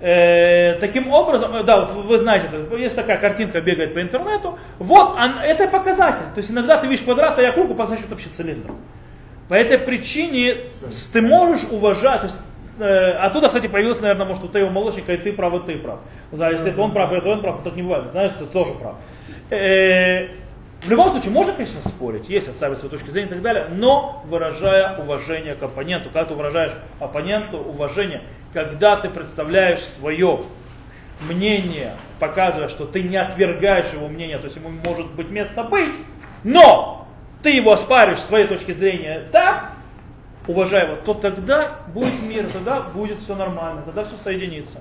Э, 0.00 0.74
таким 0.78 1.10
образом, 1.12 1.56
э, 1.56 1.64
да, 1.64 1.86
вот 1.86 2.04
вы 2.06 2.18
знаете, 2.18 2.46
есть 2.78 2.94
такая 2.94 3.18
картинка, 3.18 3.60
бегает 3.60 3.94
по 3.94 4.00
интернету. 4.00 4.56
Вот, 4.78 5.14
он- 5.18 5.38
это 5.42 5.66
показатель. 5.66 6.26
То 6.34 6.38
есть 6.38 6.50
иногда 6.50 6.76
ты 6.76 6.86
видишь 6.86 7.04
квадрат, 7.04 7.36
а 7.40 7.42
я 7.42 7.50
круг, 7.50 7.70
а 7.72 7.74
по-настоящему 7.74 8.06
это 8.06 8.14
вообще 8.14 8.28
цилиндр. 8.30 8.70
По 9.48 9.54
этой 9.54 9.78
причине 9.78 10.54
ты 11.12 11.20
можешь 11.20 11.64
уважать, 11.70 12.20
то 12.20 12.26
есть, 12.26 12.36
э, 12.78 13.10
оттуда, 13.12 13.48
кстати, 13.48 13.66
появилось, 13.66 14.00
наверное, 14.00 14.26
может, 14.26 14.44
у 14.44 14.48
твоего 14.48 14.70
молочника, 14.70 15.12
и 15.12 15.16
ты 15.16 15.32
прав, 15.32 15.54
и 15.54 15.66
ты 15.66 15.78
прав. 15.78 15.98
Да, 16.32 16.50
если 16.50 16.70
это 16.70 16.80
он 16.80 16.92
прав, 16.92 17.12
и 17.12 17.16
это 17.16 17.28
он 17.28 17.40
прав, 17.40 17.58
то 17.58 17.64
так 17.64 17.76
не 17.76 17.82
бывает. 17.82 18.12
Знаешь, 18.12 18.32
ты 18.38 18.46
тоже 18.46 18.72
прав. 18.72 18.94
Э, 19.50 20.28
в 20.82 20.90
любом 20.90 21.10
случае, 21.10 21.32
можно, 21.32 21.52
конечно, 21.52 21.80
спорить, 21.80 22.28
есть 22.28 22.48
отставить 22.48 22.78
свою 22.78 22.90
точку 22.90 23.10
зрения 23.10 23.28
и 23.28 23.30
так 23.30 23.42
далее, 23.42 23.66
но 23.70 24.22
выражая 24.26 24.98
уважение 24.98 25.54
к 25.54 25.62
оппоненту. 25.62 26.10
Когда 26.10 26.26
ты 26.26 26.34
выражаешь 26.34 26.72
оппоненту 27.00 27.58
уважение, 27.58 28.22
когда 28.52 28.96
ты 28.96 29.08
представляешь 29.08 29.80
свое 29.80 30.40
мнение, 31.28 31.92
показывая, 32.20 32.68
что 32.68 32.84
ты 32.84 33.02
не 33.02 33.16
отвергаешь 33.16 33.92
его 33.94 34.08
мнение, 34.08 34.38
то 34.38 34.44
есть 34.44 34.56
ему 34.56 34.68
может 34.84 35.10
быть 35.12 35.30
место 35.30 35.64
быть, 35.64 35.94
но 36.44 37.08
ты 37.42 37.50
его 37.50 37.72
оспариваешь 37.72 38.20
с 38.20 38.26
своей 38.26 38.46
точки 38.46 38.72
зрения 38.72 39.24
так, 39.32 39.72
уважая 40.46 40.86
его, 40.86 40.96
то 41.04 41.14
тогда 41.14 41.76
будет 41.94 42.22
мир, 42.22 42.48
тогда 42.50 42.80
будет 42.80 43.18
все 43.20 43.34
нормально, 43.34 43.82
тогда 43.84 44.04
все 44.04 44.14
соединится. 44.22 44.80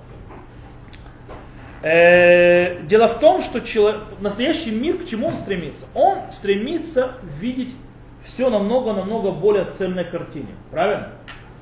Э, 1.81 2.81
Дело 2.84 3.07
в 3.07 3.19
том, 3.19 3.41
что 3.41 3.60
чело- 3.62 4.01
настоящий 4.19 4.72
мир 4.72 4.98
к 4.98 5.05
чему 5.05 5.27
он 5.27 5.34
стремится? 5.34 5.86
Он 5.93 6.17
стремится 6.31 7.13
видеть 7.39 7.74
все 8.25 8.50
намного-намного 8.50 9.31
более 9.31 9.65
цельной 9.65 10.03
картине. 10.05 10.48
Правильно? 10.72 11.10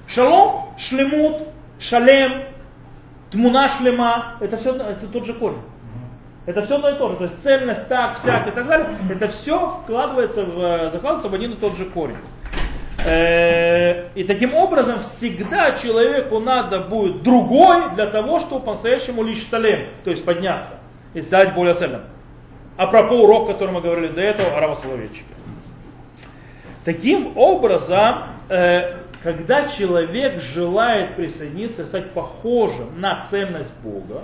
Шалом, 0.07 0.69
шлемут, 0.77 1.37
шалем, 1.79 2.43
тмуна 3.31 3.69
шлема, 3.69 4.35
это 4.39 4.57
все 4.57 4.75
это 4.75 5.07
тот 5.07 5.25
же 5.25 5.33
корень. 5.33 5.57
Это 6.45 6.61
все 6.61 6.75
одно 6.75 6.89
и 6.89 6.97
то 6.97 7.09
же. 7.09 7.15
То 7.15 7.23
есть 7.23 7.41
цельность, 7.41 7.87
так, 7.87 8.19
всяк 8.19 8.47
и 8.47 8.51
так 8.51 8.67
далее. 8.67 8.87
Это 9.09 9.27
все 9.29 9.81
вкладывается 9.83 10.43
в, 10.43 10.91
закладывается 10.91 11.29
в 11.29 11.33
один 11.33 11.51
и 11.53 11.55
тот 11.55 11.75
же 11.77 11.85
корень. 11.85 12.17
Э, 13.05 14.09
И 14.15 14.23
таким 14.23 14.53
образом 14.53 15.01
всегда 15.01 15.71
человеку 15.71 16.39
надо 16.39 16.79
будет 16.79 17.23
другой 17.23 17.89
для 17.95 18.05
того, 18.05 18.39
чтобы 18.39 18.65
по-настоящему 18.65 19.23
лишь 19.23 19.43
талем, 19.45 19.87
то 20.03 20.11
есть 20.11 20.23
подняться 20.23 20.79
и 21.13 21.21
стать 21.21 21.53
более 21.53 21.73
цельным. 21.73 22.01
А 22.77 22.87
про 22.87 23.01
урок, 23.03 23.47
который 23.47 23.71
мы 23.71 23.81
говорили 23.81 24.07
до 24.07 24.21
этого, 24.21 24.55
о 24.55 24.59
рабословечике. 24.59 25.25
Таким 26.85 27.37
образом, 27.37 28.23
э, 28.49 28.95
когда 29.23 29.67
человек 29.67 30.41
желает 30.41 31.15
присоединиться, 31.15 31.85
стать 31.85 32.11
похожим 32.11 32.99
на 32.99 33.21
ценность 33.29 33.73
Бога, 33.83 34.21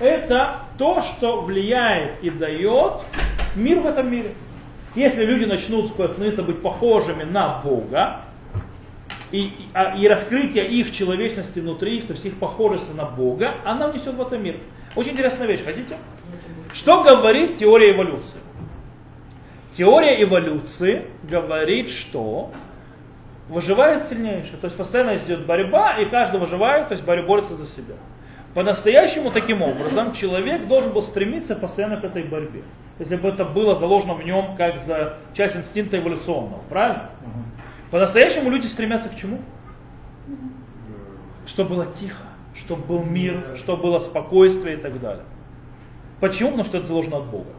это 0.00 0.56
то, 0.78 1.02
что 1.02 1.42
влияет 1.42 2.22
и 2.22 2.30
дает 2.30 3.02
мир 3.54 3.80
в 3.80 3.86
этом 3.86 4.10
мире. 4.10 4.32
Если 4.94 5.24
люди 5.24 5.44
начнут 5.44 5.92
становиться 5.92 6.42
быть 6.42 6.60
похожими 6.60 7.22
на 7.22 7.60
Бога, 7.64 8.20
и, 9.30 9.52
а- 9.72 9.96
и 9.96 10.06
раскрытие 10.06 10.68
их 10.68 10.92
человечности 10.92 11.58
внутри 11.58 11.96
их, 11.98 12.06
то 12.06 12.12
есть 12.12 12.26
их 12.26 12.38
похожести 12.38 12.92
на 12.92 13.06
Бога, 13.06 13.54
она 13.64 13.88
внесет 13.88 14.14
в 14.14 14.20
этом 14.20 14.42
мир. 14.42 14.56
Очень 14.94 15.12
интересная 15.12 15.46
вещь, 15.46 15.64
хотите? 15.64 15.96
Что 16.74 17.02
говорит 17.02 17.56
теория 17.56 17.92
эволюции? 17.92 18.40
Теория 19.72 20.22
эволюции 20.22 21.06
говорит, 21.22 21.88
что 21.88 22.50
выживает 23.48 24.04
сильнейший. 24.04 24.58
То 24.60 24.66
есть 24.66 24.76
постоянно 24.76 25.16
идет 25.16 25.46
борьба, 25.46 25.98
и 25.98 26.04
каждый 26.06 26.38
выживает, 26.38 26.88
то 26.88 26.94
есть 26.94 27.04
борется 27.04 27.54
за 27.56 27.66
себя. 27.66 27.94
По-настоящему 28.54 29.30
таким 29.30 29.62
образом 29.62 30.12
человек 30.12 30.66
должен 30.68 30.92
был 30.92 31.02
стремиться 31.02 31.56
постоянно 31.56 31.96
к 31.96 32.04
этой 32.04 32.22
борьбе. 32.22 32.62
Если 32.98 33.16
бы 33.16 33.28
это 33.28 33.44
было 33.44 33.74
заложено 33.74 34.14
в 34.14 34.24
нем 34.24 34.54
как 34.56 34.78
за 34.86 35.14
часть 35.32 35.56
инстинкта 35.56 35.98
эволюционного, 35.98 36.60
правильно? 36.68 37.10
По-настоящему 37.90 38.50
люди 38.50 38.66
стремятся 38.66 39.08
к 39.08 39.16
чему? 39.16 39.38
Чтобы 41.46 41.70
было 41.70 41.86
тихо, 41.86 42.22
чтобы 42.54 42.84
был 42.84 43.02
мир, 43.02 43.56
чтобы 43.56 43.84
было 43.84 43.98
спокойствие 43.98 44.76
и 44.76 44.80
так 44.80 45.00
далее. 45.00 45.24
Почему? 46.20 46.50
Потому 46.50 46.66
что 46.66 46.78
это 46.78 46.86
заложено 46.86 47.16
от 47.16 47.24
Бога. 47.24 47.50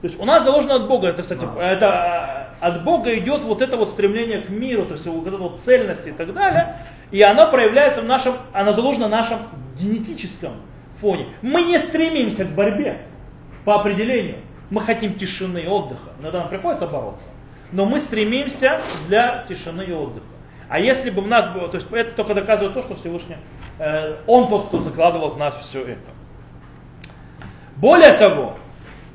То 0.00 0.08
есть 0.08 0.20
у 0.20 0.24
нас 0.24 0.44
заложено 0.44 0.76
от 0.76 0.88
Бога, 0.88 1.08
это, 1.08 1.22
кстати, 1.22 1.44
это 1.58 1.88
а, 1.88 2.54
от 2.60 2.84
Бога 2.84 3.16
идет 3.18 3.42
вот 3.42 3.60
это 3.60 3.76
вот 3.76 3.88
стремление 3.88 4.40
к 4.40 4.50
миру, 4.50 4.84
то 4.84 4.92
есть 4.92 5.06
вот 5.06 5.26
эта 5.26 5.36
вот 5.36 5.60
цельность 5.64 6.06
и 6.06 6.12
так 6.12 6.32
далее, 6.32 6.76
и 7.10 7.22
оно 7.22 7.50
проявляется 7.50 8.02
в 8.02 8.04
нашем, 8.04 8.34
оно 8.52 8.72
заложено 8.72 9.08
в 9.08 9.10
нашем 9.10 9.40
генетическом 9.78 10.54
фоне. 11.00 11.28
Мы 11.42 11.62
не 11.62 11.78
стремимся 11.78 12.44
к 12.44 12.50
борьбе 12.50 13.02
по 13.64 13.80
определению. 13.80 14.38
Мы 14.70 14.80
хотим 14.80 15.14
тишины 15.14 15.58
и 15.58 15.66
отдыха. 15.66 16.12
Иногда 16.20 16.40
нам 16.40 16.48
приходится 16.48 16.86
бороться. 16.86 17.24
Но 17.72 17.84
мы 17.84 17.98
стремимся 18.00 18.80
для 19.08 19.44
тишины 19.48 19.82
и 19.82 19.92
отдыха. 19.92 20.26
А 20.68 20.80
если 20.80 21.10
бы 21.10 21.22
у 21.22 21.26
нас 21.26 21.52
было, 21.52 21.68
то 21.68 21.76
есть 21.76 21.86
это 21.92 22.12
только 22.12 22.34
доказывает 22.34 22.74
то, 22.74 22.82
что 22.82 22.96
Всевышний, 22.96 23.36
э, 23.78 24.16
Он 24.26 24.48
тот, 24.48 24.68
кто 24.68 24.82
закладывал 24.82 25.30
в 25.30 25.38
нас 25.38 25.54
все 25.60 25.82
это. 25.82 26.10
Более 27.76 28.12
того, 28.14 28.56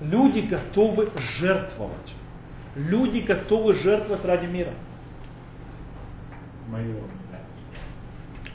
люди 0.02 0.40
готовы 0.40 1.10
жертвовать. 1.38 2.16
Люди 2.76 3.20
готовы 3.20 3.74
жертвовать 3.74 4.24
ради 4.24 4.46
мира. 4.46 4.72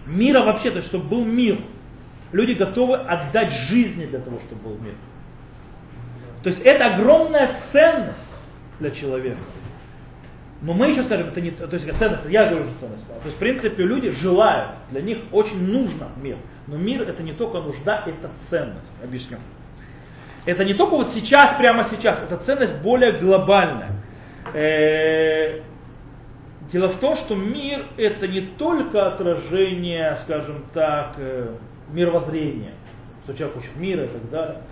Мира 0.07 0.43
вообще, 0.43 0.71
то 0.71 0.79
есть 0.79 0.89
чтобы 0.89 1.09
был 1.09 1.25
мир. 1.25 1.59
Люди 2.37 2.52
готовы 2.52 2.97
отдать 2.99 3.50
жизни 3.50 4.05
для 4.05 4.19
того, 4.19 4.38
чтобы 4.40 4.69
был 4.69 4.78
мир. 4.85 4.93
То 6.43 6.50
есть 6.50 6.61
это 6.61 6.95
огромная 6.95 7.57
ценность 7.73 8.19
для 8.78 8.90
человека. 8.90 9.38
Но 10.61 10.75
мы 10.75 10.88
еще 10.88 11.02
скажем, 11.02 11.28
это 11.28 11.40
не 11.40 11.50
то 11.50 11.66
есть 11.73 11.90
ценность, 11.95 12.26
я 12.28 12.50
говорю, 12.50 12.66
что 12.66 12.81
ценность. 12.81 13.07
То 13.07 13.21
есть 13.25 13.37
в 13.37 13.38
принципе 13.38 13.85
люди 13.85 14.11
желают, 14.11 14.73
для 14.90 15.00
них 15.00 15.16
очень 15.33 15.66
нужно 15.66 16.09
мир. 16.23 16.37
Но 16.66 16.76
мир 16.76 17.09
это 17.09 17.23
не 17.23 17.33
только 17.33 17.62
нужда, 17.62 18.05
это 18.05 18.31
ценность. 18.50 18.93
Объясню. 19.02 19.38
Это 20.45 20.62
не 20.66 20.75
только 20.75 20.95
вот 20.95 21.12
сейчас, 21.14 21.55
прямо 21.55 21.85
сейчас, 21.85 22.23
это 22.23 22.37
ценность 22.37 22.75
более 22.83 23.12
глобальная. 23.12 23.93
Э, 24.52 25.62
Дело 26.71 26.88
в 26.88 26.97
том, 26.97 27.14
что 27.14 27.35
мир 27.37 27.78
это 27.97 28.26
не 28.26 28.40
только 28.40 29.07
отражение, 29.07 30.16
скажем 30.16 30.64
так, 30.75 31.14
мировоззрения, 31.90 32.73
что 33.25 33.35
человек 33.35 33.57
хочет 33.57 33.76
мира 33.76 34.05
и 34.05 34.09
так 34.09 34.31
далее. 34.31 34.62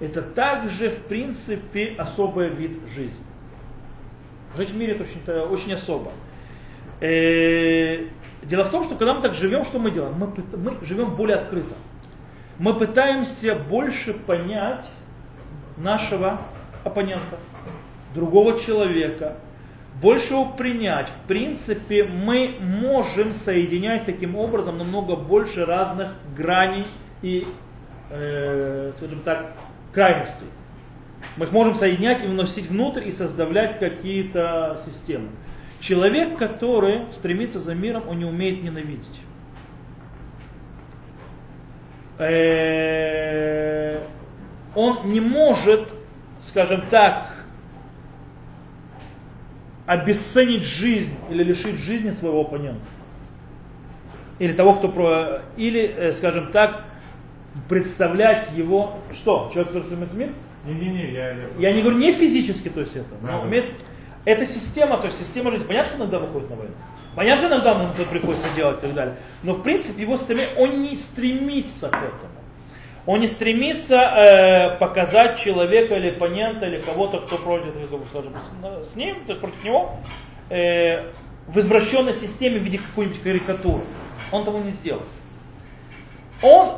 Это 0.00 0.22
также, 0.22 0.90
в 0.90 0.98
принципе, 1.04 1.94
особый 1.98 2.48
вид 2.48 2.78
жизни. 2.94 3.14
Жить 4.56 4.70
в 4.70 4.76
мире 4.76 4.94
это 4.94 5.04
очень, 5.04 5.52
очень 5.52 5.72
особо. 5.74 6.12
Э, 7.00 8.06
Дело 8.42 8.64
в 8.64 8.70
том, 8.70 8.82
что 8.82 8.96
когда 8.96 9.14
мы 9.14 9.22
так 9.22 9.34
живем, 9.34 9.64
что 9.64 9.78
мы 9.78 9.92
делаем? 9.92 10.14
Мы, 10.18 10.32
мы 10.56 10.84
живем 10.84 11.14
более 11.14 11.36
открыто. 11.36 11.74
Мы 12.58 12.74
пытаемся 12.74 13.54
больше 13.54 14.14
понять 14.14 14.88
нашего 15.76 16.40
оппонента, 16.82 17.38
другого 18.14 18.58
человека, 18.58 19.36
больше 20.02 20.34
его 20.34 20.46
принять. 20.46 21.08
В 21.08 21.28
принципе, 21.28 22.04
мы 22.04 22.56
можем 22.60 23.32
соединять 23.32 24.04
таким 24.04 24.36
образом 24.36 24.76
намного 24.76 25.14
больше 25.14 25.64
разных 25.64 26.10
граней 26.36 26.84
и, 27.22 27.46
э, 28.10 28.92
скажем 28.96 29.20
так, 29.20 29.52
крайностей. 29.94 30.48
Мы 31.36 31.46
их 31.46 31.52
можем 31.52 31.74
соединять 31.76 32.24
и 32.24 32.26
вносить 32.26 32.68
внутрь 32.68 33.06
и 33.06 33.12
создавать 33.12 33.78
какие-то 33.78 34.82
системы. 34.84 35.28
Человек, 35.78 36.36
который 36.36 37.02
стремится 37.12 37.60
за 37.60 37.74
миром, 37.74 38.02
он 38.08 38.18
не 38.18 38.24
умеет 38.24 38.62
ненавидеть. 38.62 39.20
Э, 42.18 44.00
Он 44.74 45.00
не 45.04 45.20
может, 45.20 45.92
скажем 46.40 46.84
так, 46.88 47.31
обесценить 49.86 50.62
жизнь 50.62 51.14
или 51.30 51.42
лишить 51.42 51.76
жизни 51.76 52.10
своего 52.12 52.42
оппонента. 52.42 52.84
Или 54.38 54.52
того, 54.52 54.74
кто 54.74 54.88
про... 54.88 55.42
Или, 55.56 55.94
э, 55.96 56.12
скажем 56.12 56.50
так, 56.52 56.84
представлять 57.68 58.48
его... 58.54 58.98
Что? 59.12 59.50
Человек, 59.52 59.72
который 59.72 60.14
мир? 60.14 60.32
Не-не-не, 60.66 61.12
я... 61.12 61.36
Я 61.58 61.72
не 61.72 61.82
говорю 61.82 61.98
не 61.98 62.12
физически, 62.12 62.68
то 62.68 62.80
есть 62.80 62.96
это. 62.96 63.14
Да, 63.22 63.32
но 63.32 63.42
да. 63.42 63.48
имеется- 63.48 63.72
Это 64.24 64.46
система, 64.46 64.98
то 64.98 65.06
есть 65.06 65.18
система 65.18 65.50
жизни. 65.50 65.64
Понятно, 65.64 65.88
что 65.90 65.98
иногда 65.98 66.18
выходит 66.20 66.50
на 66.50 66.56
войну? 66.56 66.74
Понятно, 67.16 67.46
что 67.46 67.54
иногда 67.54 67.74
нам 67.78 67.90
это 67.90 68.04
приходится 68.04 68.46
делать 68.56 68.78
и 68.78 68.80
так 68.82 68.94
далее. 68.94 69.16
Но 69.42 69.54
в 69.54 69.62
принципе 69.62 70.02
его 70.02 70.16
стремление, 70.16 70.54
он 70.56 70.82
не 70.82 70.96
стремится 70.96 71.88
к 71.88 71.96
этому. 71.96 72.41
Он 73.04 73.20
не 73.20 73.26
стремится 73.26 73.96
э, 73.96 74.78
показать 74.78 75.38
человека 75.38 75.96
или 75.96 76.10
оппонента, 76.10 76.66
или 76.66 76.80
кого-то, 76.80 77.18
кто 77.18 77.36
против, 77.36 77.74
скажем, 78.10 78.32
с, 78.92 78.94
ним, 78.94 79.24
то 79.24 79.30
есть 79.30 79.40
против 79.40 79.64
него, 79.64 79.96
э, 80.50 81.10
в 81.48 81.58
извращенной 81.58 82.14
системе 82.14 82.58
в 82.58 82.62
виде 82.62 82.78
какой-нибудь 82.78 83.20
карикатуры. 83.22 83.82
Он 84.30 84.44
того 84.44 84.60
не 84.60 84.70
сделает. 84.70 85.08
Он 86.42 86.76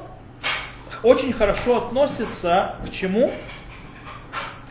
очень 1.03 1.35
хорошо 1.35 1.77
относится 1.87 2.77
к 2.87 2.91
чему? 2.91 3.31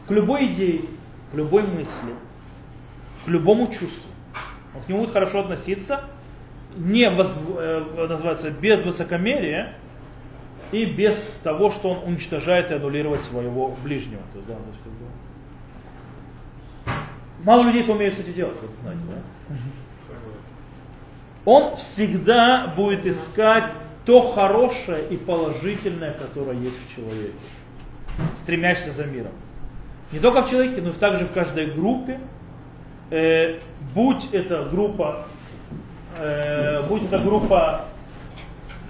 К 0.07 0.11
любой 0.11 0.47
идее, 0.47 0.81
к 1.31 1.35
любой 1.35 1.63
мысли, 1.63 2.13
к 3.25 3.27
любому 3.27 3.67
чувству. 3.67 4.09
Он 4.75 4.81
к 4.81 4.89
нему 4.89 5.01
будет 5.01 5.13
хорошо 5.13 5.41
относиться, 5.41 6.01
не 6.75 7.09
воз- 7.11 7.37
э, 7.57 8.07
называется, 8.09 8.49
без 8.49 8.81
высокомерия 8.81 9.75
и 10.73 10.85
без 10.85 11.39
того, 11.43 11.69
что 11.69 11.91
он 11.91 12.07
уничтожает 12.09 12.71
и 12.71 12.73
аннулирует 12.73 13.21
своего 13.21 13.75
ближнего. 13.83 14.21
То 14.33 14.39
есть, 14.39 14.47
да, 14.47 14.55
то 14.55 14.61
есть, 14.69 14.79
как 14.83 14.91
бы, 14.91 15.05
Мало 17.43 17.63
людей 17.63 17.83
это 17.83 17.91
умеют, 17.91 18.15
кстати, 18.15 18.33
делать, 18.33 18.57
вы 18.61 18.69
знаете, 18.81 19.01
да? 19.09 19.55
Он 21.45 21.75
всегда 21.75 22.73
будет 22.75 23.05
искать 23.05 23.69
то 24.05 24.31
хорошее 24.31 25.05
и 25.09 25.17
положительное, 25.17 26.13
которое 26.13 26.57
есть 26.57 26.77
в 26.85 26.95
человеке, 26.95 27.33
стремящийся 28.39 28.91
за 28.91 29.05
миром. 29.05 29.33
Не 30.13 30.19
только 30.19 30.43
в 30.43 30.49
человеке, 30.49 30.81
но 30.81 30.91
и 30.91 30.93
также 30.93 31.25
в 31.25 31.33
каждой 31.33 31.67
группе. 31.67 32.19
Э, 33.09 33.59
будь 33.93 34.29
это 34.31 34.63
группа, 34.63 35.25
э, 36.17 36.81
будь 36.87 37.03
это 37.03 37.19
группа 37.19 37.85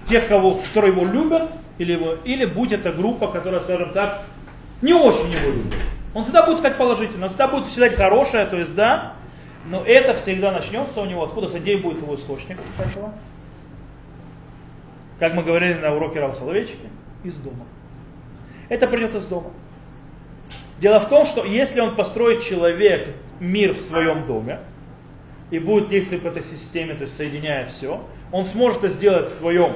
тех, 0.08 0.28
кого, 0.28 0.56
которые 0.56 0.92
его 0.92 1.04
любят, 1.04 1.50
или, 1.78 1.92
его, 1.92 2.16
или 2.24 2.44
будь 2.44 2.72
это 2.72 2.92
группа, 2.92 3.28
которая, 3.28 3.60
скажем 3.60 3.92
так, 3.92 4.22
не 4.82 4.92
очень 4.92 5.30
его 5.30 5.50
любит. 5.50 5.74
Он 6.14 6.24
всегда 6.24 6.44
будет 6.44 6.58
искать 6.58 6.78
положительное, 6.78 7.24
он 7.24 7.30
всегда 7.30 7.48
будет 7.48 7.68
считать 7.68 7.94
хорошее, 7.94 8.46
то 8.46 8.56
есть 8.56 8.74
да, 8.74 9.14
но 9.66 9.82
это 9.84 10.14
всегда 10.14 10.52
начнется 10.52 11.00
у 11.00 11.04
него, 11.04 11.24
откуда, 11.24 11.46
где 11.58 11.76
будет 11.76 12.02
его 12.02 12.14
источник 12.14 12.58
этого? 12.78 13.12
Как 15.18 15.34
мы 15.34 15.42
говорили 15.42 15.74
на 15.74 15.94
уроке 15.94 16.20
Рава 16.20 16.32
Соловейчика, 16.32 16.86
из 17.24 17.36
дома. 17.36 17.64
Это 18.68 18.86
придет 18.86 19.14
из 19.14 19.24
дома. 19.26 19.50
Дело 20.80 21.00
в 21.00 21.08
том, 21.08 21.24
что 21.24 21.44
если 21.44 21.80
он 21.80 21.96
построит 21.96 22.42
человек 22.42 23.14
мир 23.40 23.72
в 23.72 23.80
своем 23.80 24.26
доме 24.26 24.60
и 25.50 25.58
будет 25.58 25.88
действовать 25.88 26.22
по 26.22 26.28
этой 26.28 26.42
системе, 26.42 26.94
то 26.94 27.04
есть 27.04 27.16
соединяя 27.16 27.66
все, 27.66 28.02
он 28.32 28.44
сможет 28.44 28.84
это 28.84 28.90
сделать 28.90 29.28
в 29.28 29.32
своем 29.32 29.72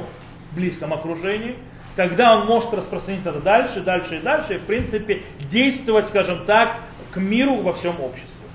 близком 0.52 0.92
окружении, 0.92 1.56
тогда 1.98 2.38
он 2.38 2.46
может 2.46 2.72
распространить 2.72 3.26
это 3.26 3.40
дальше, 3.40 3.80
дальше 3.80 4.18
и 4.18 4.20
дальше, 4.20 4.54
и 4.54 4.58
в 4.58 4.62
принципе 4.62 5.22
действовать, 5.50 6.06
скажем 6.06 6.44
так, 6.46 6.76
к 7.10 7.16
миру 7.16 7.56
во 7.56 7.72
всем 7.72 8.00
обществе. 8.00 8.46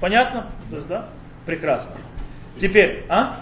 Понятно? 0.00 0.46
То 0.70 0.76
есть, 0.76 0.88
да? 0.88 1.08
Прекрасно. 1.44 1.96
Теперь, 2.58 3.04
а? 3.10 3.36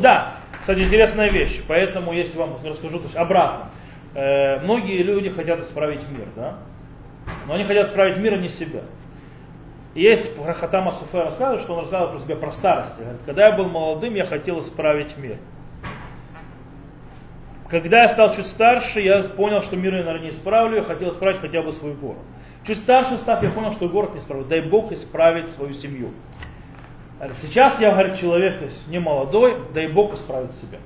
Да, 0.00 0.36
кстати, 0.60 0.78
интересная 0.78 1.28
вещь. 1.28 1.60
Поэтому, 1.68 2.14
если 2.14 2.38
вам 2.38 2.56
расскажу, 2.64 3.00
то 3.00 3.04
есть 3.04 3.16
обратно. 3.16 3.68
Э, 4.14 4.60
многие 4.60 5.02
люди 5.02 5.28
хотят 5.28 5.60
исправить 5.60 6.08
мир, 6.08 6.28
да? 6.36 6.56
Но 7.46 7.52
они 7.52 7.64
хотят 7.64 7.88
исправить 7.88 8.16
мир, 8.16 8.32
а 8.32 8.36
не 8.38 8.48
себя. 8.48 8.80
И 9.94 10.00
Есть 10.00 10.30
Хатама 10.58 10.90
Суфе 10.90 11.22
рассказывает, 11.22 11.60
что 11.60 11.74
он 11.74 11.80
рассказывал 11.80 12.12
про 12.12 12.20
себя 12.20 12.36
про 12.36 12.50
старость. 12.50 12.96
Говорит, 12.98 13.20
Когда 13.26 13.48
я 13.48 13.52
был 13.52 13.68
молодым, 13.68 14.14
я 14.14 14.24
хотел 14.24 14.62
исправить 14.62 15.18
мир. 15.18 15.36
Когда 17.74 18.02
я 18.04 18.08
стал 18.08 18.32
чуть 18.32 18.46
старше, 18.46 19.00
я 19.00 19.20
понял, 19.24 19.60
что 19.60 19.74
мир 19.74 19.96
я, 19.96 20.04
наверное, 20.04 20.28
не 20.28 20.30
исправлю, 20.30 20.76
я 20.76 20.82
хотел 20.84 21.10
исправить 21.10 21.40
хотя 21.40 21.60
бы 21.60 21.72
свой 21.72 21.92
город. 21.94 22.20
Чуть 22.64 22.78
старше 22.78 23.18
став, 23.18 23.42
я 23.42 23.50
понял, 23.50 23.72
что 23.72 23.88
город 23.88 24.14
не 24.14 24.20
исправлю. 24.20 24.44
Дай 24.44 24.60
Бог 24.60 24.92
исправить 24.92 25.48
свою 25.48 25.72
семью. 25.74 26.12
Говорит, 27.18 27.36
Сейчас 27.42 27.80
я, 27.80 27.90
говорит, 27.90 28.16
человек, 28.16 28.58
то 28.58 28.66
есть 28.66 28.86
не 28.86 29.00
молодой, 29.00 29.56
дай 29.74 29.88
Бог 29.88 30.14
исправить 30.14 30.52
себя. 30.52 30.78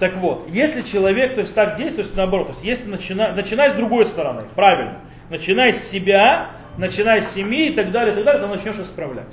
Так 0.00 0.16
вот, 0.16 0.48
если 0.48 0.82
человек, 0.82 1.36
то 1.36 1.42
есть 1.42 1.54
так 1.54 1.76
действует, 1.76 2.10
то 2.10 2.16
наоборот, 2.16 2.48
то 2.48 2.52
есть 2.54 2.64
если 2.64 2.90
начина, 2.90 3.30
начинай 3.32 3.70
с 3.70 3.74
другой 3.74 4.04
стороны, 4.06 4.42
правильно, 4.56 4.98
начинай 5.30 5.72
с 5.72 5.88
себя, 5.88 6.48
начинай 6.76 7.22
с 7.22 7.28
семьи 7.28 7.68
и 7.68 7.72
так 7.72 7.92
далее, 7.92 8.14
и 8.14 8.16
так 8.16 8.24
далее, 8.24 8.42
ты 8.42 8.48
начнешь 8.48 8.84
исправлять. 8.84 9.32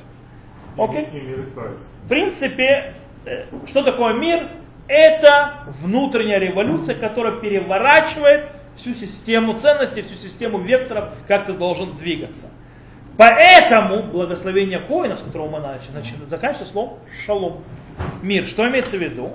Окей? 0.78 1.08
И 1.12 1.22
мир 1.22 1.42
исправится. 1.42 1.88
В 2.06 2.08
принципе, 2.08 2.94
э, 3.26 3.46
что 3.66 3.82
такое 3.82 4.14
мир? 4.14 4.48
Это 4.88 5.64
внутренняя 5.82 6.40
революция, 6.40 6.96
которая 6.96 7.34
переворачивает 7.34 8.48
всю 8.76 8.94
систему 8.94 9.54
ценностей, 9.54 10.02
всю 10.02 10.16
систему 10.16 10.60
векторов, 10.60 11.10
как 11.28 11.46
ты 11.46 11.54
должен 11.54 11.96
двигаться. 11.98 12.50
Поэтому 13.18 14.04
благословение 14.04 14.80
Коина, 14.80 15.16
с 15.16 15.22
которого 15.22 15.50
мы 15.50 15.60
начали, 15.60 15.92
начали 15.94 16.26
заканчивается 16.26 16.72
словом 16.72 17.00
шалом. 17.26 17.64
Мир. 18.22 18.46
Что 18.48 18.68
имеется 18.68 18.98
в 18.98 19.02
виду? 19.02 19.34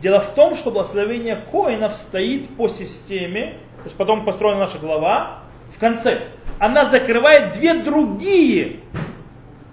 Дело 0.00 0.20
в 0.20 0.34
том, 0.34 0.54
что 0.54 0.70
благословение 0.70 1.36
Коинов 1.50 1.94
стоит 1.94 2.48
по 2.56 2.68
системе, 2.68 3.54
то 3.78 3.84
есть 3.84 3.96
потом 3.96 4.24
построена 4.24 4.60
наша 4.60 4.78
глава, 4.78 5.40
в 5.74 5.78
конце. 5.78 6.22
Она 6.58 6.86
закрывает 6.86 7.52
две 7.54 7.74
другие 7.74 8.80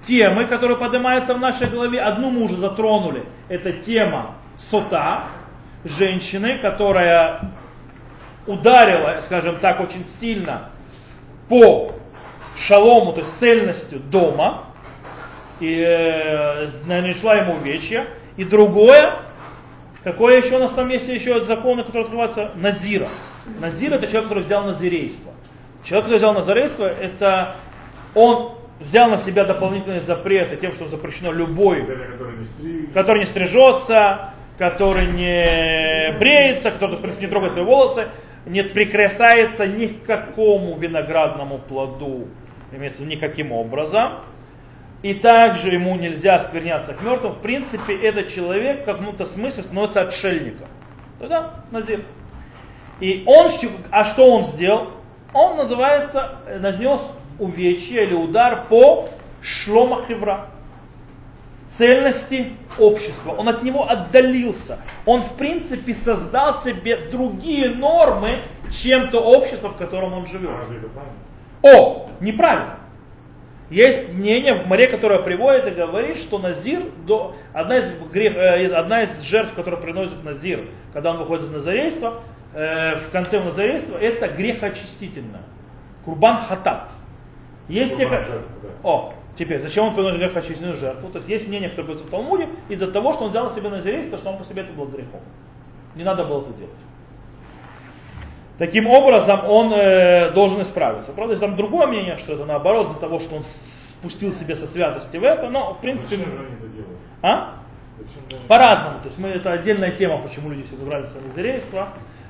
темы, 0.05 0.45
которые 0.45 0.77
поднимаются 0.77 1.33
в 1.33 1.39
нашей 1.39 1.67
голове. 1.67 1.99
Одну 1.99 2.29
мы 2.29 2.43
уже 2.43 2.57
затронули. 2.57 3.23
Это 3.49 3.71
тема 3.73 4.35
сота, 4.57 5.23
женщины, 5.83 6.57
которая 6.57 7.51
ударила, 8.45 9.19
скажем 9.23 9.59
так, 9.59 9.79
очень 9.79 10.05
сильно 10.05 10.69
по 11.47 11.91
шалому, 12.57 13.13
то 13.13 13.19
есть 13.19 13.37
цельностью 13.39 13.99
дома, 13.99 14.65
и 15.59 15.83
э, 15.85 16.67
нанесла 16.85 17.35
ему 17.35 17.55
увечья. 17.55 18.05
И 18.35 18.43
другое, 18.43 19.13
какое 20.03 20.37
еще 20.41 20.57
у 20.57 20.59
нас 20.59 20.71
там 20.71 20.89
есть 20.89 21.07
еще 21.07 21.43
законы, 21.43 21.83
которые 21.83 22.03
открываются? 22.03 22.51
Назира. 22.55 23.07
Назир 23.59 23.93
это 23.93 24.07
человек, 24.07 24.23
который 24.29 24.43
взял 24.43 24.63
назирейство. 24.63 25.31
Человек, 25.83 26.05
который 26.05 26.17
взял 26.17 26.33
назирейство, 26.33 26.85
это 26.85 27.55
он 28.13 28.53
взял 28.79 29.09
на 29.09 29.17
себя 29.17 29.43
дополнительные 29.45 30.01
запреты 30.01 30.55
тем, 30.55 30.73
что 30.73 30.87
запрещено 30.87 31.31
любой 31.31 31.87
который 32.93 33.19
не 33.19 33.25
стрижется, 33.25 34.33
который 34.57 35.07
не 35.07 36.17
бреется, 36.17 36.71
который 36.71 36.97
в 36.97 37.01
принципе, 37.01 37.25
не 37.25 37.31
трогает 37.31 37.53
свои 37.53 37.65
волосы, 37.65 38.07
не 38.45 38.63
прикасается 38.63 39.67
ни 39.67 39.87
к 39.87 40.03
какому 40.03 40.75
виноградному 40.75 41.59
плоду, 41.59 42.27
имеется 42.71 42.99
в 42.99 43.05
виду 43.05 43.15
никаким 43.15 43.51
образом. 43.51 44.13
И 45.03 45.13
также 45.13 45.69
ему 45.69 45.95
нельзя 45.95 46.39
скверняться 46.39 46.93
к 46.93 47.03
мертвым. 47.03 47.33
В 47.33 47.41
принципе, 47.41 47.95
этот 47.95 48.29
человек 48.29 48.81
в 48.81 48.85
каком-то 48.85 49.25
смысле 49.25 49.63
становится 49.63 50.01
отшельником. 50.01 50.67
Да, 51.19 51.61
назир. 51.71 52.01
И 52.99 53.23
он, 53.27 53.47
а 53.91 54.03
что 54.03 54.31
он 54.33 54.43
сделал? 54.43 54.87
Он 55.33 55.57
называется, 55.57 56.39
нанес 56.59 56.99
увечье 57.37 58.05
или 58.05 58.15
удар 58.15 58.65
по 58.69 59.09
шлома 59.41 60.01
хевра 60.07 60.47
цельности 61.77 62.53
общества. 62.79 63.31
Он 63.37 63.49
от 63.49 63.63
него 63.63 63.89
отдалился. 63.89 64.79
Он, 65.05 65.21
в 65.21 65.33
принципе, 65.35 65.93
создал 65.93 66.61
себе 66.61 66.97
другие 67.11 67.69
нормы, 67.69 68.29
чем 68.71 69.09
то 69.09 69.19
общество, 69.21 69.69
в 69.69 69.77
котором 69.77 70.13
он 70.13 70.25
живет. 70.27 70.49
А? 71.63 71.67
О, 71.67 72.09
неправильно. 72.19 72.77
Есть 73.69 74.13
мнение 74.13 74.53
в 74.53 74.65
море, 74.65 74.87
которое 74.87 75.19
приводит 75.19 75.67
и 75.67 75.71
говорит, 75.71 76.17
что 76.17 76.39
Назир, 76.39 76.83
одна, 77.53 77.77
из 77.79 77.91
грех, 78.13 78.37
э, 78.37 78.67
одна 78.67 79.03
из 79.03 79.21
жертв, 79.21 79.53
которую 79.55 79.81
приносит 79.81 80.23
Назир, 80.23 80.65
когда 80.93 81.11
он 81.11 81.17
выходит 81.17 81.45
из 81.45 81.51
Назарейства, 81.51 82.21
э, 82.53 82.95
в 82.95 83.09
конце 83.11 83.41
Назарейства, 83.41 83.97
это 83.97 84.29
грехоочистительное. 84.29 85.41
Курбан 86.05 86.37
хатат. 86.47 86.91
Есть 87.67 87.97
те, 87.97 88.03
Курбан 88.05 88.23
ко- 88.23 88.25
жертва, 88.31 88.51
да. 88.63 88.69
О, 88.89 89.13
теперь, 89.37 89.61
зачем 89.61 89.85
он 89.85 89.93
приносит 89.93 90.19
грехоочистительную 90.19 90.77
жертву? 90.77 91.09
То 91.09 91.17
есть 91.17 91.29
есть 91.29 91.47
мнение, 91.47 91.69
которое 91.69 91.87
будет 91.87 92.01
в 92.01 92.09
Талмуде, 92.09 92.49
из-за 92.69 92.91
того, 92.91 93.13
что 93.13 93.25
он 93.25 93.29
взял 93.29 93.45
на 93.45 93.51
себя 93.51 93.69
назирейство, 93.69 94.17
что 94.17 94.31
он 94.31 94.37
по 94.37 94.45
себе 94.45 94.63
это 94.63 94.73
был 94.73 94.85
грехом. 94.85 95.21
Не 95.95 96.03
надо 96.03 96.25
было 96.25 96.41
это 96.41 96.53
делать. 96.53 96.73
Таким 98.57 98.87
образом, 98.87 99.41
он 99.47 99.71
э, 99.73 100.31
должен 100.31 100.61
исправиться. 100.63 101.11
Правда, 101.11 101.33
есть 101.33 101.41
там 101.41 101.55
другое 101.55 101.85
мнение, 101.85 102.17
что 102.17 102.33
это 102.33 102.45
наоборот, 102.45 102.87
из-за 102.87 102.99
того, 102.99 103.19
что 103.19 103.35
он 103.35 103.43
спустил 103.43 104.33
себе 104.33 104.55
со 104.55 104.65
святости 104.65 105.17
в 105.17 105.23
это, 105.23 105.49
но 105.49 105.75
в 105.75 105.81
принципе... 105.81 106.17
Зачем 106.17 106.31
они 106.39 106.55
это 106.55 106.67
делают? 106.67 106.97
А? 107.21 107.53
По-разному. 108.47 108.99
То 109.01 109.07
есть 109.07 109.17
мы, 109.19 109.29
это 109.29 109.51
отдельная 109.51 109.91
тема, 109.91 110.17
почему 110.19 110.49
люди 110.49 110.63
все 110.63 110.75
забрались 110.75 111.09
на 111.13 111.27
назарейство. 111.27 111.89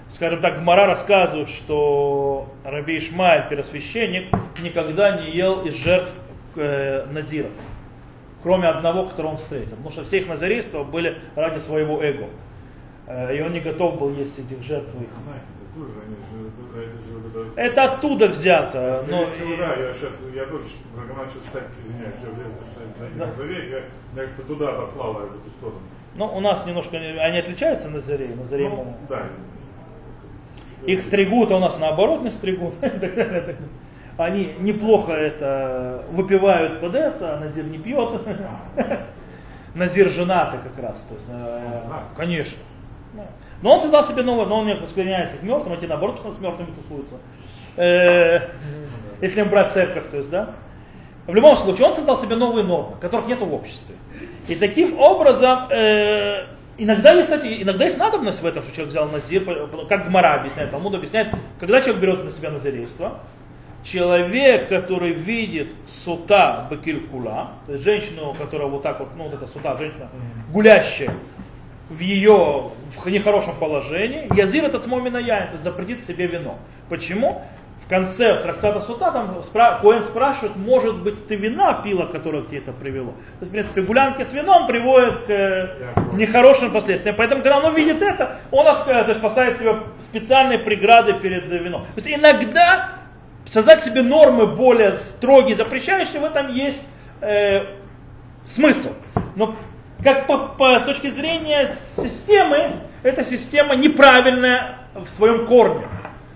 Скажем 0.09 0.41
так, 0.41 0.59
Гмара 0.59 0.85
рассказывает, 0.85 1.49
что 1.49 2.47
Раби 2.63 2.97
Ишмаэль, 2.97 3.49
первосвященник, 3.49 4.33
никогда 4.61 5.17
не 5.19 5.31
ел 5.31 5.65
из 5.65 5.75
жертв 5.75 6.09
э, 6.57 7.05
назиров. 7.11 7.51
Кроме 8.43 8.67
одного, 8.67 9.05
которого 9.05 9.31
он 9.31 9.37
встретил. 9.37 9.71
Потому 9.71 9.89
что 9.91 10.03
все 10.03 10.19
их 10.19 10.27
назарейства 10.27 10.83
были 10.83 11.17
ради 11.35 11.59
своего 11.59 12.01
эго. 12.03 12.27
Э, 13.07 13.35
и 13.35 13.41
он 13.41 13.53
не 13.53 13.59
готов 13.59 13.97
был 13.99 14.13
есть 14.13 14.37
этих 14.39 14.61
жертв 14.63 14.93
их. 14.95 15.09
Это 17.55 17.83
оттуда 17.83 18.27
взято. 18.27 19.03
Но 19.09 19.25
всего, 19.27 19.55
да, 19.57 19.75
я 19.75 19.93
сейчас, 19.93 20.11
я 20.33 20.45
тоже 20.45 20.65
начал 20.95 21.43
читать, 21.45 21.63
извиняюсь, 21.83 22.15
я 22.23 22.29
влез 22.31 22.53
Да. 23.15 23.25
на 23.25 23.31
завет, 23.31 23.63
я, 23.69 23.77
я 24.21 24.27
как-то 24.27 24.43
туда 24.43 24.71
послал 24.73 25.13
в 25.13 25.17
эту 25.17 25.49
сторону. 25.57 25.79
ну, 26.15 26.25
у 26.35 26.39
нас 26.39 26.65
немножко, 26.65 26.97
не- 26.99 27.17
они 27.19 27.37
отличаются 27.37 27.89
назарей. 27.89 28.29
Назарей 28.35 28.69
Ну, 28.69 28.95
да. 29.09 29.23
Их 30.85 31.01
стригут, 31.01 31.51
а 31.51 31.57
у 31.57 31.59
нас 31.59 31.77
наоборот 31.79 32.21
не 32.23 32.29
стригут. 32.29 32.73
Они 34.17 34.56
неплохо 34.60 35.13
это 35.13 36.03
выпивают 36.12 36.82
под 36.82 36.95
это, 36.95 37.36
а 37.36 37.39
Назир 37.39 37.65
не 37.65 37.77
пьет. 37.77 38.10
Назир 39.75 40.10
женатый 40.10 40.60
как 40.60 40.84
раз. 40.84 40.99
То 41.01 41.13
есть, 41.13 41.25
э, 41.30 41.84
конечно. 42.15 42.58
Но 43.62 43.73
он 43.73 43.80
создал 43.80 44.03
себе 44.06 44.23
новое, 44.23 44.45
но 44.45 44.60
он 44.60 44.67
не 44.67 44.88
склоняется 44.88 45.38
к 45.38 45.43
мертвым, 45.43 45.73
а 45.73 45.77
те 45.77 45.88
наоборот 45.88 46.19
с 46.19 46.39
мертвыми 46.39 46.71
тусуются. 46.71 47.15
Э, 47.75 48.49
Если 49.21 49.41
им 49.41 49.49
брать 49.49 49.73
церковь, 49.73 50.10
то 50.10 50.17
есть, 50.17 50.30
да. 50.30 50.49
В 51.27 51.36
любом 51.36 51.56
случае, 51.56 51.88
он 51.88 51.93
создал 51.93 52.17
себе 52.17 52.36
новые 52.36 52.63
нормы, 52.63 52.95
которых 52.99 53.27
нет 53.27 53.39
в 53.39 53.53
обществе. 53.53 53.95
И 54.47 54.56
таким 54.56 54.97
образом, 54.99 55.67
э, 55.69 56.45
иногда 56.77 57.12
есть, 57.13 57.30
кстати, 57.30 57.62
иногда 57.62 57.84
есть 57.84 57.97
надобность 57.97 58.41
в 58.41 58.45
этом, 58.45 58.63
что 58.63 58.71
человек 58.71 58.91
взял 58.91 59.10
назир, 59.10 59.45
как 59.89 60.08
Гмара 60.08 60.36
объясняет, 60.36 60.71
Талмуд 60.71 60.95
объясняет, 60.95 61.27
когда 61.60 61.82
человек 61.82 62.01
берет 62.01 62.23
на 62.23 62.32
себя 62.32 62.49
назирейство, 62.49 63.19
человек, 63.91 64.67
который 64.69 65.12
видит 65.12 65.73
сута 65.86 66.67
бакилькула, 66.69 67.52
то 67.65 67.73
есть 67.73 67.84
женщину, 67.84 68.36
которая 68.38 68.67
вот 68.67 68.82
так 68.84 69.00
вот, 69.00 69.10
ну 69.15 69.26
вот 69.26 69.34
эта 69.34 69.47
сута, 69.47 69.78
женщина 69.78 70.10
гулящая 70.52 71.12
в 71.89 72.00
ее 72.00 72.71
в 73.04 73.10
нехорошем 73.10 73.54
положении, 73.60 74.28
язир 74.38 74.65
этот 74.65 74.84
смомина 74.84 75.17
яин, 75.17 75.47
то 75.47 75.54
есть 75.54 75.63
запретит 75.63 76.04
себе 76.06 76.28
вино. 76.28 76.58
Почему? 76.89 77.41
В 77.86 77.89
конце 77.89 78.41
трактата 78.41 78.82
Сута 78.82 79.12
там 79.12 79.38
спра- 79.50 79.80
Коэн 79.80 80.04
спрашивает, 80.04 80.58
может 80.58 80.95
быть, 81.04 81.26
ты 81.28 81.36
вина 81.36 81.73
пила, 81.73 82.06
которое 82.08 82.43
к 82.43 82.47
тебе 82.50 82.58
это 82.58 82.73
привело. 82.73 83.12
То 83.39 83.45
есть, 83.45 83.50
в 83.50 83.52
принципе, 83.52 83.82
гулянки 83.82 84.23
с 84.23 84.34
вином 84.34 84.67
приводят 84.67 85.19
к 85.21 85.30
э, 85.30 85.69
нехорошим 86.12 86.71
последствиям. 86.73 87.15
Поэтому, 87.15 87.41
когда 87.43 87.60
он 87.60 87.65
увидит 87.71 88.02
это, 88.02 88.39
он 88.52 88.65
отк- 88.67 88.84
то 88.84 89.08
есть, 89.08 89.21
поставит 89.21 89.58
себе 89.58 89.76
специальные 90.02 90.60
преграды 90.60 91.13
перед 91.13 91.45
вином. 91.50 91.84
То 91.95 92.02
есть 92.02 92.10
иногда 92.10 92.89
создать 93.47 93.83
себе 93.83 94.01
нормы 94.01 94.45
более 94.45 94.93
строгие, 94.93 95.55
запрещающие, 95.55 96.19
в 96.19 96.25
этом 96.25 96.53
есть 96.53 96.81
э, 97.21 97.65
смысл. 98.45 98.89
Но 99.36 99.55
как 100.03 100.27
по, 100.27 100.38
по- 100.38 100.79
с 100.79 100.83
точки 100.83 101.10
зрения 101.10 101.67
системы, 101.67 102.71
эта 103.03 103.23
система 103.23 103.75
неправильная 103.75 104.77
в 104.93 105.10
своем 105.10 105.47
корне. 105.47 105.88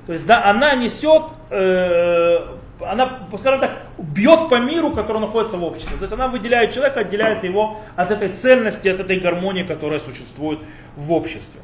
То 0.07 0.13
есть, 0.13 0.25
да, 0.25 0.45
она 0.45 0.75
несет, 0.75 1.23
э, 1.49 2.39
она, 2.79 3.19
скажем 3.37 3.59
так, 3.59 3.71
бьет 3.97 4.49
по 4.49 4.55
миру, 4.55 4.91
который 4.91 5.19
находится 5.19 5.57
в 5.57 5.63
обществе. 5.63 5.95
То 5.97 6.03
есть 6.03 6.13
она 6.13 6.27
выделяет 6.27 6.73
человека, 6.73 7.01
отделяет 7.01 7.43
его 7.43 7.81
от 7.95 8.11
этой 8.11 8.29
цельности, 8.29 8.87
от 8.87 8.99
этой 8.99 9.19
гармонии, 9.19 9.63
которая 9.63 9.99
существует 9.99 10.59
в 10.95 11.11
обществе. 11.11 11.61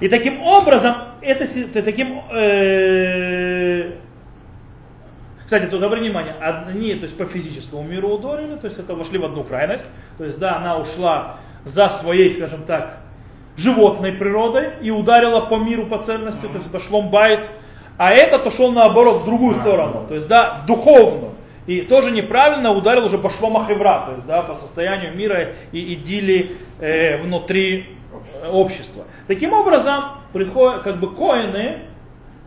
И 0.00 0.08
таким 0.08 0.42
образом, 0.42 0.96
это, 1.22 1.46
таким, 1.82 2.22
э, 2.30 3.92
кстати, 5.46 5.66
тут 5.66 5.80
обрати 5.80 6.02
внимание, 6.02 6.34
одни, 6.40 6.92
то 6.96 7.04
есть 7.04 7.16
по 7.16 7.24
физическому 7.24 7.84
миру 7.84 8.08
ударили, 8.08 8.56
то 8.56 8.66
есть 8.66 8.80
это 8.80 8.96
вошли 8.96 9.16
в 9.16 9.24
одну 9.24 9.44
крайность. 9.44 9.84
То 10.18 10.24
есть, 10.24 10.40
да, 10.40 10.56
она 10.56 10.76
ушла 10.76 11.36
за 11.64 11.88
своей, 11.88 12.32
скажем 12.32 12.64
так, 12.64 12.98
животной 13.56 14.10
природой 14.10 14.70
и 14.82 14.90
ударила 14.90 15.40
по 15.40 15.54
миру 15.54 15.86
по 15.86 15.98
цельности, 15.98 16.42
то 16.42 16.54
есть 16.54 16.66
это 16.66 16.80
шломбайт. 16.80 17.48
А 17.96 18.10
этот 18.10 18.44
ушел 18.44 18.72
наоборот 18.72 19.22
в 19.22 19.24
другую 19.24 19.60
сторону, 19.60 20.04
то 20.08 20.16
есть, 20.16 20.26
да, 20.26 20.62
в 20.62 20.66
духовную. 20.66 21.30
И 21.68 21.82
тоже 21.82 22.10
неправильно 22.10 22.72
ударил 22.72 23.04
уже 23.04 23.16
по 23.16 23.30
шломахевра, 23.30 24.02
то 24.04 24.12
есть, 24.14 24.26
да, 24.26 24.42
по 24.42 24.54
состоянию 24.54 25.14
мира 25.14 25.50
и 25.70 25.94
идиллии 25.94 26.56
э, 26.80 27.18
внутри 27.18 27.86
э, 28.42 28.48
общества. 28.48 29.04
Таким 29.28 29.52
образом, 29.52 30.06
приходят, 30.32 30.82
как 30.82 30.98
бы, 30.98 31.14
коины, 31.14 31.82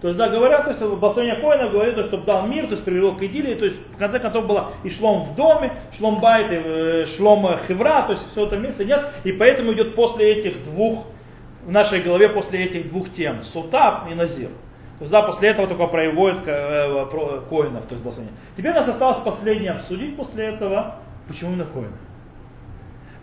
то 0.02 0.08
есть, 0.08 0.18
да, 0.18 0.30
говорят, 0.30 0.64
то 0.64 0.70
есть, 0.70 0.82
благословение 0.82 1.36
Коина 1.42 1.68
говорит, 1.68 1.96
то, 1.96 2.04
чтобы 2.04 2.26
дал 2.26 2.48
мир, 2.48 2.68
то 2.68 2.72
есть, 2.72 2.86
привело 2.86 3.14
к 3.14 3.22
идиллии, 3.22 3.56
то 3.56 3.66
есть, 3.66 3.78
в 3.94 3.98
конце 3.98 4.20
концов, 4.20 4.48
было 4.48 4.72
и 4.84 4.90
шлом 4.90 5.24
в 5.24 5.36
доме, 5.36 5.74
шлом 5.98 6.20
байт, 6.20 6.52
и 6.52 6.56
э, 6.56 7.06
шлом 7.06 7.46
э, 7.48 7.60
хевра, 7.68 8.04
то 8.04 8.14
есть, 8.14 8.24
все 8.32 8.46
это 8.46 8.56
вместе 8.56 8.86
нет, 8.86 9.06
и 9.26 9.34
поэтому 9.34 9.74
идет 9.74 9.96
после 9.96 10.32
этих 10.32 10.64
двух, 10.64 11.06
в 11.66 11.72
нашей 11.72 12.00
голове 12.00 12.30
после 12.30 12.64
этих 12.64 12.88
двух 12.88 13.12
тем, 13.12 13.44
сута 13.44 14.06
и 14.10 14.16
назир. 14.16 14.48
То 15.00 15.04
есть, 15.04 15.12
да, 15.12 15.22
после 15.22 15.50
этого 15.50 15.68
только 15.68 15.88
производит 15.88 16.44
э, 16.46 17.06
коинов, 17.50 17.86
то 17.86 17.92
есть, 17.92 18.02
благословение. 18.02 18.38
Теперь 18.56 18.74
нас 18.74 18.88
осталось 18.88 19.18
последнее 19.18 19.72
обсудить 19.72 20.16
после 20.16 20.46
этого, 20.46 20.96
почему 21.28 21.52
именно 21.52 21.66
коины. 21.66 21.98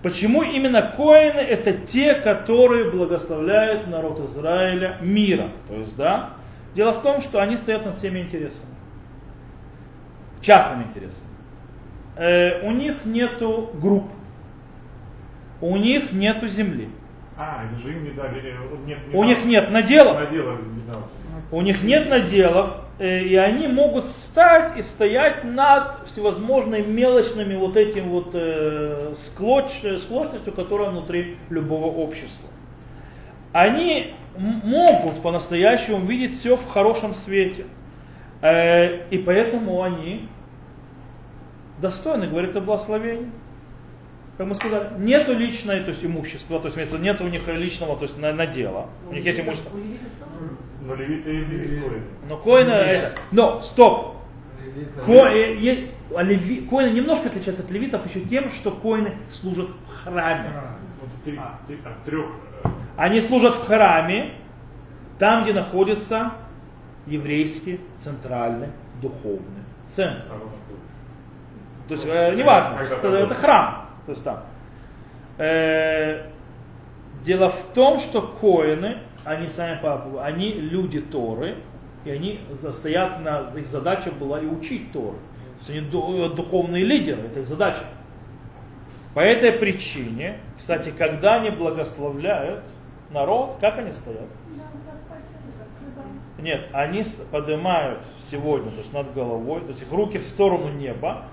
Почему 0.02 0.42
именно 0.42 0.82
коины 0.82 1.40
это 1.40 1.72
те, 1.72 2.14
которые 2.14 2.90
благословляют 2.90 3.86
народ 3.88 4.20
Израиля 4.20 4.98
мира. 5.00 5.48
То 5.68 5.74
есть, 5.74 5.96
да, 5.96 6.35
дело 6.76 6.92
в 6.92 7.02
том, 7.02 7.20
что 7.20 7.40
они 7.42 7.56
стоят 7.56 7.84
над 7.86 7.98
всеми 7.98 8.20
интересами. 8.20 8.74
Частными 10.42 10.84
интересами. 10.84 11.26
Э, 12.16 12.66
у 12.66 12.70
них 12.70 13.04
нету 13.04 13.70
групп. 13.74 14.04
У 15.60 15.76
них 15.76 16.12
нету 16.12 16.46
земли. 16.46 16.88
А, 17.38 17.64
это 17.64 17.82
же 17.82 17.92
им 17.92 18.04
не 18.04 18.10
дали, 18.10 18.40
э, 18.40 18.54
нет, 18.86 18.98
не 19.08 19.14
У 19.14 19.20
дал- 19.20 19.24
них 19.24 19.44
нет 19.44 19.70
наделов. 19.70 20.20
Наделов 20.20 20.60
не 20.62 20.82
дал. 20.92 21.02
У 21.50 21.60
них 21.62 21.82
нет 21.82 22.08
наделов, 22.08 22.76
э, 22.98 23.20
и 23.22 23.34
они 23.36 23.68
могут 23.68 24.04
стать 24.06 24.78
и 24.78 24.82
стоять 24.82 25.44
над 25.44 26.06
всевозможными 26.06 26.86
мелочными 26.86 27.54
вот 27.56 27.76
этим 27.76 28.08
вот 28.10 28.30
э, 28.34 29.14
склоч- 29.14 29.98
склочностью, 29.98 30.52
которая 30.52 30.90
внутри 30.90 31.36
любого 31.50 31.86
общества. 31.86 32.48
Они 33.52 34.14
могут 34.38 35.22
по-настоящему 35.22 36.04
видеть 36.04 36.38
все 36.38 36.56
в 36.56 36.66
хорошем 36.68 37.14
свете. 37.14 37.66
Э, 38.42 39.06
и 39.10 39.18
поэтому 39.18 39.82
они 39.82 40.28
достойны, 41.80 42.26
говорит 42.26 42.54
о 42.56 42.60
благословении. 42.60 43.30
Как 44.38 44.46
мы 44.46 44.54
сказали, 44.54 44.88
нету 44.98 45.32
личной, 45.32 45.80
то 45.80 45.88
есть 45.90 46.04
имущества, 46.04 46.60
то 46.60 46.68
есть 46.68 46.92
нету 46.98 47.24
у 47.24 47.28
них 47.28 47.48
личного, 47.48 47.96
то 47.96 48.02
есть 48.02 48.18
на, 48.18 48.32
надела. 48.34 48.88
У 49.08 49.14
них 49.14 49.24
есть 49.24 49.40
имущество. 49.40 49.70
Но 50.82 50.94
левиты 50.94 51.30
и 51.30 51.36
левиты 51.38 51.80
коины. 51.80 52.02
Но 52.28 52.36
коины 52.36 52.70
это. 52.70 53.20
Но, 53.32 53.62
стоп. 53.62 54.16
Ко- 55.06 55.12
э, 55.28 55.56
е- 55.56 55.88
а 56.14 56.22
леви- 56.22 56.68
коины 56.68 56.90
немножко 56.94 57.28
отличаются 57.28 57.64
от 57.64 57.70
левитов 57.70 58.06
еще 58.06 58.20
тем, 58.20 58.50
что 58.50 58.70
коины 58.70 59.12
служат 59.32 59.68
в 59.70 60.04
храме. 60.04 60.50
Вот 61.00 61.10
три, 61.24 61.40
три- 61.66 61.78
от 61.84 62.04
трех 62.04 62.26
э, 62.26 62.45
Они 62.96 63.20
служат 63.20 63.54
в 63.54 63.66
храме, 63.66 64.32
там, 65.18 65.44
где 65.44 65.52
находится 65.52 66.32
еврейский 67.06 67.80
центральный 68.02 68.68
духовный 69.00 69.64
центр. 69.94 70.24
То 71.88 71.94
есть, 71.94 72.06
э, 72.06 72.34
неважно, 72.34 72.78
это, 72.80 73.08
это 73.08 73.34
храм. 73.34 73.86
То 74.06 74.12
есть 74.12 74.24
там. 74.24 74.42
Э, 75.38 76.26
дело 77.24 77.50
в 77.50 77.74
том, 77.74 78.00
что 78.00 78.22
коины, 78.22 78.98
они 79.24 79.48
сами 79.48 79.80
по 79.80 80.22
они 80.22 80.52
люди 80.52 81.00
Торы, 81.00 81.56
и 82.04 82.10
они 82.10 82.40
стоят 82.72 83.20
на, 83.20 83.50
их 83.56 83.68
задача 83.68 84.10
была 84.10 84.40
и 84.40 84.46
учить 84.46 84.92
Торы. 84.92 85.16
То 85.16 85.58
есть 85.58 85.70
они 85.70 85.80
ду- 85.80 86.28
духовные 86.34 86.84
лидеры, 86.84 87.22
это 87.22 87.40
их 87.40 87.48
задача. 87.48 87.82
По 89.14 89.20
этой 89.20 89.52
причине, 89.52 90.38
кстати, 90.58 90.92
когда 90.96 91.36
они 91.36 91.50
благословляют 91.50 92.64
народ, 93.10 93.56
как 93.60 93.78
они 93.78 93.92
стоят? 93.92 94.28
Нет, 96.38 96.68
они 96.72 97.02
поднимают 97.30 98.02
сегодня, 98.30 98.70
то 98.70 98.78
есть 98.78 98.92
над 98.92 99.12
головой, 99.14 99.62
то 99.62 99.68
есть 99.68 99.82
их 99.82 99.92
руки 99.92 100.18
в 100.18 100.26
сторону 100.26 100.68
неба. 100.68 101.24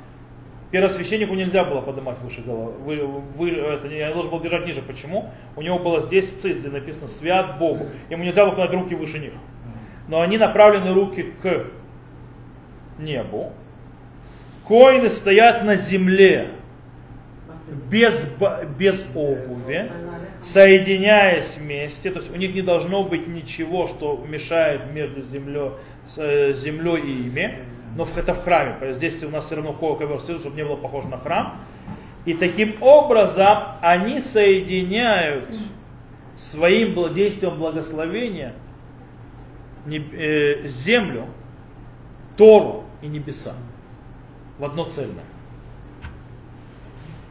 Первосвященнику 0.72 1.36
нельзя 1.36 1.64
было 1.64 1.82
поднимать 1.82 2.18
выше 2.20 2.42
головы. 2.42 2.72
Вы, 2.80 3.06
вы, 3.06 3.52
это, 3.52 3.88
я 3.88 4.12
должен 4.12 4.32
был 4.32 4.40
держать 4.40 4.66
ниже. 4.66 4.82
Почему? 4.82 5.30
У 5.56 5.62
него 5.62 5.78
было 5.78 6.00
здесь 6.00 6.32
цит, 6.32 6.60
где 6.60 6.70
написано 6.70 7.08
«Свят 7.08 7.60
Богу». 7.60 7.90
Ему 8.10 8.24
нельзя 8.24 8.44
было 8.44 8.56
поднимать 8.56 8.74
руки 8.74 8.96
выше 8.96 9.20
них. 9.20 9.34
Но 10.08 10.22
они 10.22 10.40
направлены 10.40 10.92
руки 10.94 11.32
к 11.44 11.68
небу. 12.98 13.54
Коины 14.68 15.10
стоят 15.10 15.64
на 15.64 15.76
земле 15.76 16.50
без, 17.90 18.14
без 18.78 19.00
обуви, 19.14 19.92
соединяясь 20.44 21.58
вместе, 21.58 22.12
то 22.12 22.20
есть 22.20 22.32
у 22.32 22.36
них 22.36 22.54
не 22.54 22.62
должно 22.62 23.04
быть 23.04 23.28
ничего, 23.28 23.88
что 23.88 24.24
мешает 24.28 24.92
между 24.92 25.22
землей, 25.24 25.72
с 26.08 26.54
землей 26.54 27.02
и 27.02 27.28
ими, 27.28 27.60
но 27.96 28.08
это 28.16 28.34
в 28.34 28.44
храме, 28.44 28.94
здесь 28.94 29.24
у 29.24 29.30
нас 29.30 29.46
все 29.46 29.56
равно 29.56 29.74
ковер 29.74 30.20
чтобы 30.20 30.56
не 30.56 30.64
было 30.64 30.76
похоже 30.76 31.08
на 31.08 31.18
храм. 31.18 31.60
И 32.26 32.34
таким 32.34 32.76
образом 32.82 33.58
они 33.82 34.20
соединяют 34.20 35.56
своим 36.38 37.14
действием 37.14 37.58
благословения 37.58 38.54
э, 39.86 40.66
землю, 40.66 41.28
Тору 42.38 42.86
и 43.02 43.08
небеса 43.08 43.54
в 44.58 44.66
одно 44.66 44.86
цельное. 44.86 45.26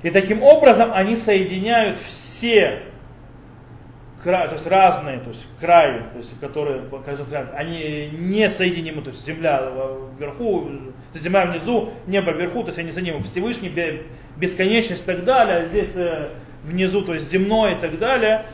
И 0.02 0.10
таким 0.10 0.42
образом 0.42 0.90
они 0.92 1.16
соединяют 1.16 1.98
все 1.98 2.82
края, 4.22 4.48
то 4.48 4.54
есть 4.54 4.66
разные, 4.66 5.18
то 5.18 5.30
есть 5.30 5.46
краи, 5.58 6.00
то 6.12 6.18
есть 6.18 6.38
которые, 6.40 6.82
они 7.54 8.10
не 8.12 8.48
соединимы, 8.48 9.02
то 9.02 9.10
есть 9.10 9.24
земля 9.24 9.70
вверху, 10.18 10.70
земля 11.14 11.46
внизу, 11.46 11.90
небо 12.06 12.30
вверху, 12.30 12.62
то 12.62 12.68
есть 12.68 12.78
они 12.78 12.92
соединимы 12.92 13.22
Всевышний, 13.24 13.72
бесконечность 14.36 15.02
и 15.02 15.06
так 15.06 15.24
далее, 15.24 15.56
а 15.56 15.66
здесь 15.66 15.92
э, 15.96 16.28
внизу, 16.64 17.02
то 17.02 17.14
есть 17.14 17.30
земное 17.30 17.74
и 17.74 17.80
так 17.80 17.98
далее. 17.98 18.46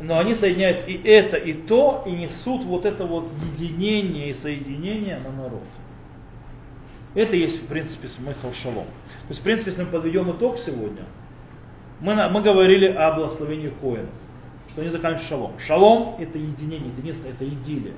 Но 0.00 0.18
они 0.18 0.34
соединяют 0.34 0.88
и 0.88 1.00
это, 1.04 1.36
и 1.36 1.52
то, 1.52 2.02
и 2.06 2.10
несут 2.10 2.64
вот 2.64 2.84
это 2.84 3.04
вот 3.04 3.28
единение 3.56 4.30
и 4.30 4.34
соединение 4.34 5.18
на 5.18 5.30
народ. 5.30 5.62
Это 7.14 7.36
есть, 7.36 7.62
в 7.62 7.66
принципе, 7.66 8.08
смысл 8.08 8.52
шалом. 8.52 8.86
То 8.86 9.28
есть, 9.28 9.40
в 9.40 9.44
принципе, 9.44 9.70
если 9.70 9.84
мы 9.84 9.90
подведем 9.90 10.30
итог 10.32 10.58
сегодня, 10.58 11.02
мы, 12.00 12.28
мы 12.30 12.40
говорили 12.42 12.86
о 12.86 13.12
благословении 13.12 13.72
Коина, 13.80 14.08
что 14.72 14.80
они 14.80 14.90
заканчивают 14.90 15.28
шалом. 15.28 15.52
Шалом– 15.58 16.16
это 16.18 16.38
единение, 16.38 16.90
единство, 16.96 17.28
это 17.28 17.46
идиллия. 17.46 17.94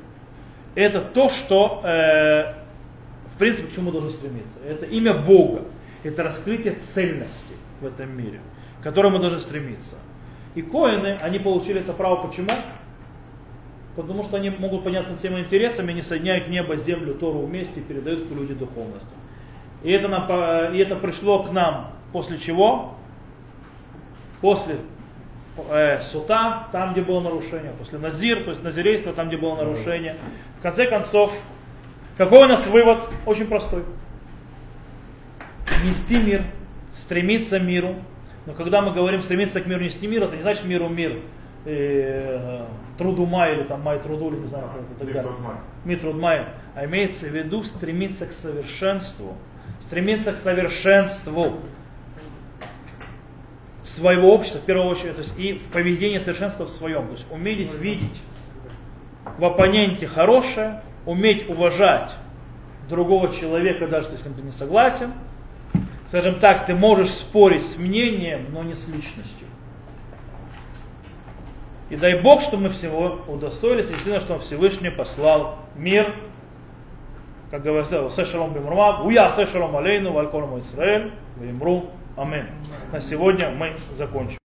Это 0.75 1.01
то, 1.01 1.29
что, 1.29 1.81
э, 1.85 2.55
в 3.33 3.39
принципе, 3.39 3.69
к 3.69 3.75
чему 3.75 3.87
мы 3.87 3.93
должны 3.93 4.11
стремиться. 4.11 4.59
Это 4.67 4.87
имя 4.87 5.15
Бога, 5.15 5.63
это 6.03 6.25
раскрытие 6.25 6.77
цельности 6.93 7.55
в 7.81 7.87
этом 7.87 8.17
мире, 8.17 8.41
к 8.81 8.83
которому 8.83 9.17
мы 9.17 9.23
должны 9.23 9.39
стремиться. 9.39 9.97
И 10.57 10.63
коины, 10.63 11.19
они 11.23 11.39
получили 11.39 11.81
это 11.81 11.93
право 11.93 12.27
почему? 12.27 12.51
Потому 13.95 14.25
что 14.25 14.37
они 14.37 14.51
могут 14.51 14.83
поняться 14.83 15.17
всеми 15.17 15.41
интересами, 15.41 15.93
они 15.93 16.03
соединяют 16.03 16.49
небо, 16.49 16.77
землю, 16.77 17.15
Тору 17.15 17.41
вместе 17.41 17.79
и 17.79 17.83
передают 17.83 18.29
к 18.29 18.33
люди 18.33 18.55
духовность. 18.55 19.07
И 19.85 19.93
это, 19.93 20.09
нам, 20.09 20.75
и 20.75 20.79
это 20.79 20.97
пришло 20.97 21.45
к 21.45 21.53
нам 21.53 21.93
после 22.13 22.39
чего? 22.39 22.95
После 24.41 24.77
э, 25.71 26.01
сута, 26.01 26.69
там, 26.73 26.93
где 26.93 27.03
было 27.03 27.21
нарушение, 27.21 27.73
после 27.79 27.99
назир, 27.99 28.45
то 28.45 28.51
есть 28.51 28.63
назирейства, 28.63 29.13
там, 29.13 29.29
где 29.29 29.37
было 29.37 29.57
нарушение. 29.57 30.15
В 30.59 30.63
конце 30.63 30.87
концов, 30.87 31.33
какой 32.17 32.45
у 32.45 32.49
нас 32.49 32.67
вывод? 32.67 33.05
Очень 33.27 33.47
простой. 33.47 33.85
Нести 35.85 36.19
мир, 36.19 36.43
стремиться 36.97 37.59
к 37.59 37.63
миру. 37.63 37.97
Но 38.47 38.53
когда 38.53 38.83
мы 38.83 38.93
говорим 38.93 39.23
стремиться 39.23 39.61
к 39.61 39.67
миру, 39.67 39.83
нести 39.83 40.07
мир, 40.07 40.25
это 40.25 40.37
не 40.37 40.43
значит 40.43 40.65
миру 40.65 40.89
мир, 40.89 41.21
э, 41.65 42.65
труду 42.99 43.27
май 43.27 43.55
или 43.55 43.63
там 43.65 43.83
май 43.83 43.99
труду, 43.99 44.31
или 44.31 44.41
не 44.41 44.47
знаю, 44.47 44.67
как 44.73 44.83
это 44.83 45.05
так 45.05 45.13
далее. 45.13 45.33
Мир 45.85 46.01
труд 46.01 46.17
май. 46.17 46.47
А 46.75 46.85
имеется 46.85 47.27
в 47.27 47.35
виду 47.35 47.63
стремиться 47.63 48.27
к 48.27 48.33
совершенству. 48.33 49.35
Стремиться 49.81 50.33
к 50.33 50.37
совершенству 50.37 51.61
своего 53.95 54.35
общества, 54.35 54.59
в 54.59 54.65
первую 54.65 54.89
очередь, 54.89 55.17
то 55.17 55.23
есть 55.23 55.39
и 55.39 55.55
в 55.55 55.73
поведении 55.73 56.19
совершенства 56.19 56.65
в 56.65 56.71
своем. 56.71 57.07
То 57.07 57.13
есть 57.13 57.27
уметь 57.31 57.73
видеть 57.75 58.21
в 59.39 59.45
оппоненте 59.45 60.07
хорошее, 60.07 60.83
уметь 61.07 61.49
уважать 61.49 62.13
другого 62.89 63.33
человека, 63.33 63.87
даже 63.87 64.09
если 64.13 64.29
ты 64.31 64.43
не 64.43 64.53
согласен. 64.53 65.13
Скажем 66.09 66.39
так, 66.39 66.67
ты 66.67 66.75
можешь 66.75 67.11
спорить 67.11 67.67
с 67.67 67.77
мнением, 67.77 68.47
но 68.53 68.63
не 68.63 68.75
с 68.75 68.87
личностью. 68.87 69.49
И 71.91 71.97
дай 71.97 72.21
Бог, 72.21 72.43
что 72.43 72.57
мы 72.57 72.71
всего 72.71 73.21
удостоились, 73.29 73.87
действительно, 73.87 74.21
что 74.21 74.39
Всевышний 74.39 74.91
послал 74.91 75.59
мир, 75.77 76.13
как 77.51 77.63
говорится, 77.63 78.09
Сешалом 78.11 78.53
Бимруа, 78.53 79.03
Уя 79.03 79.31
Сешалом 79.31 79.77
Алейну, 79.77 80.13
Валькорому 80.13 80.61
Исраэль, 80.61 81.13
Вимру, 81.37 81.91
Амин. 82.17 82.47
На 82.93 83.01
сегодня 83.01 83.51
мы 83.51 83.73
закончим. 83.93 84.39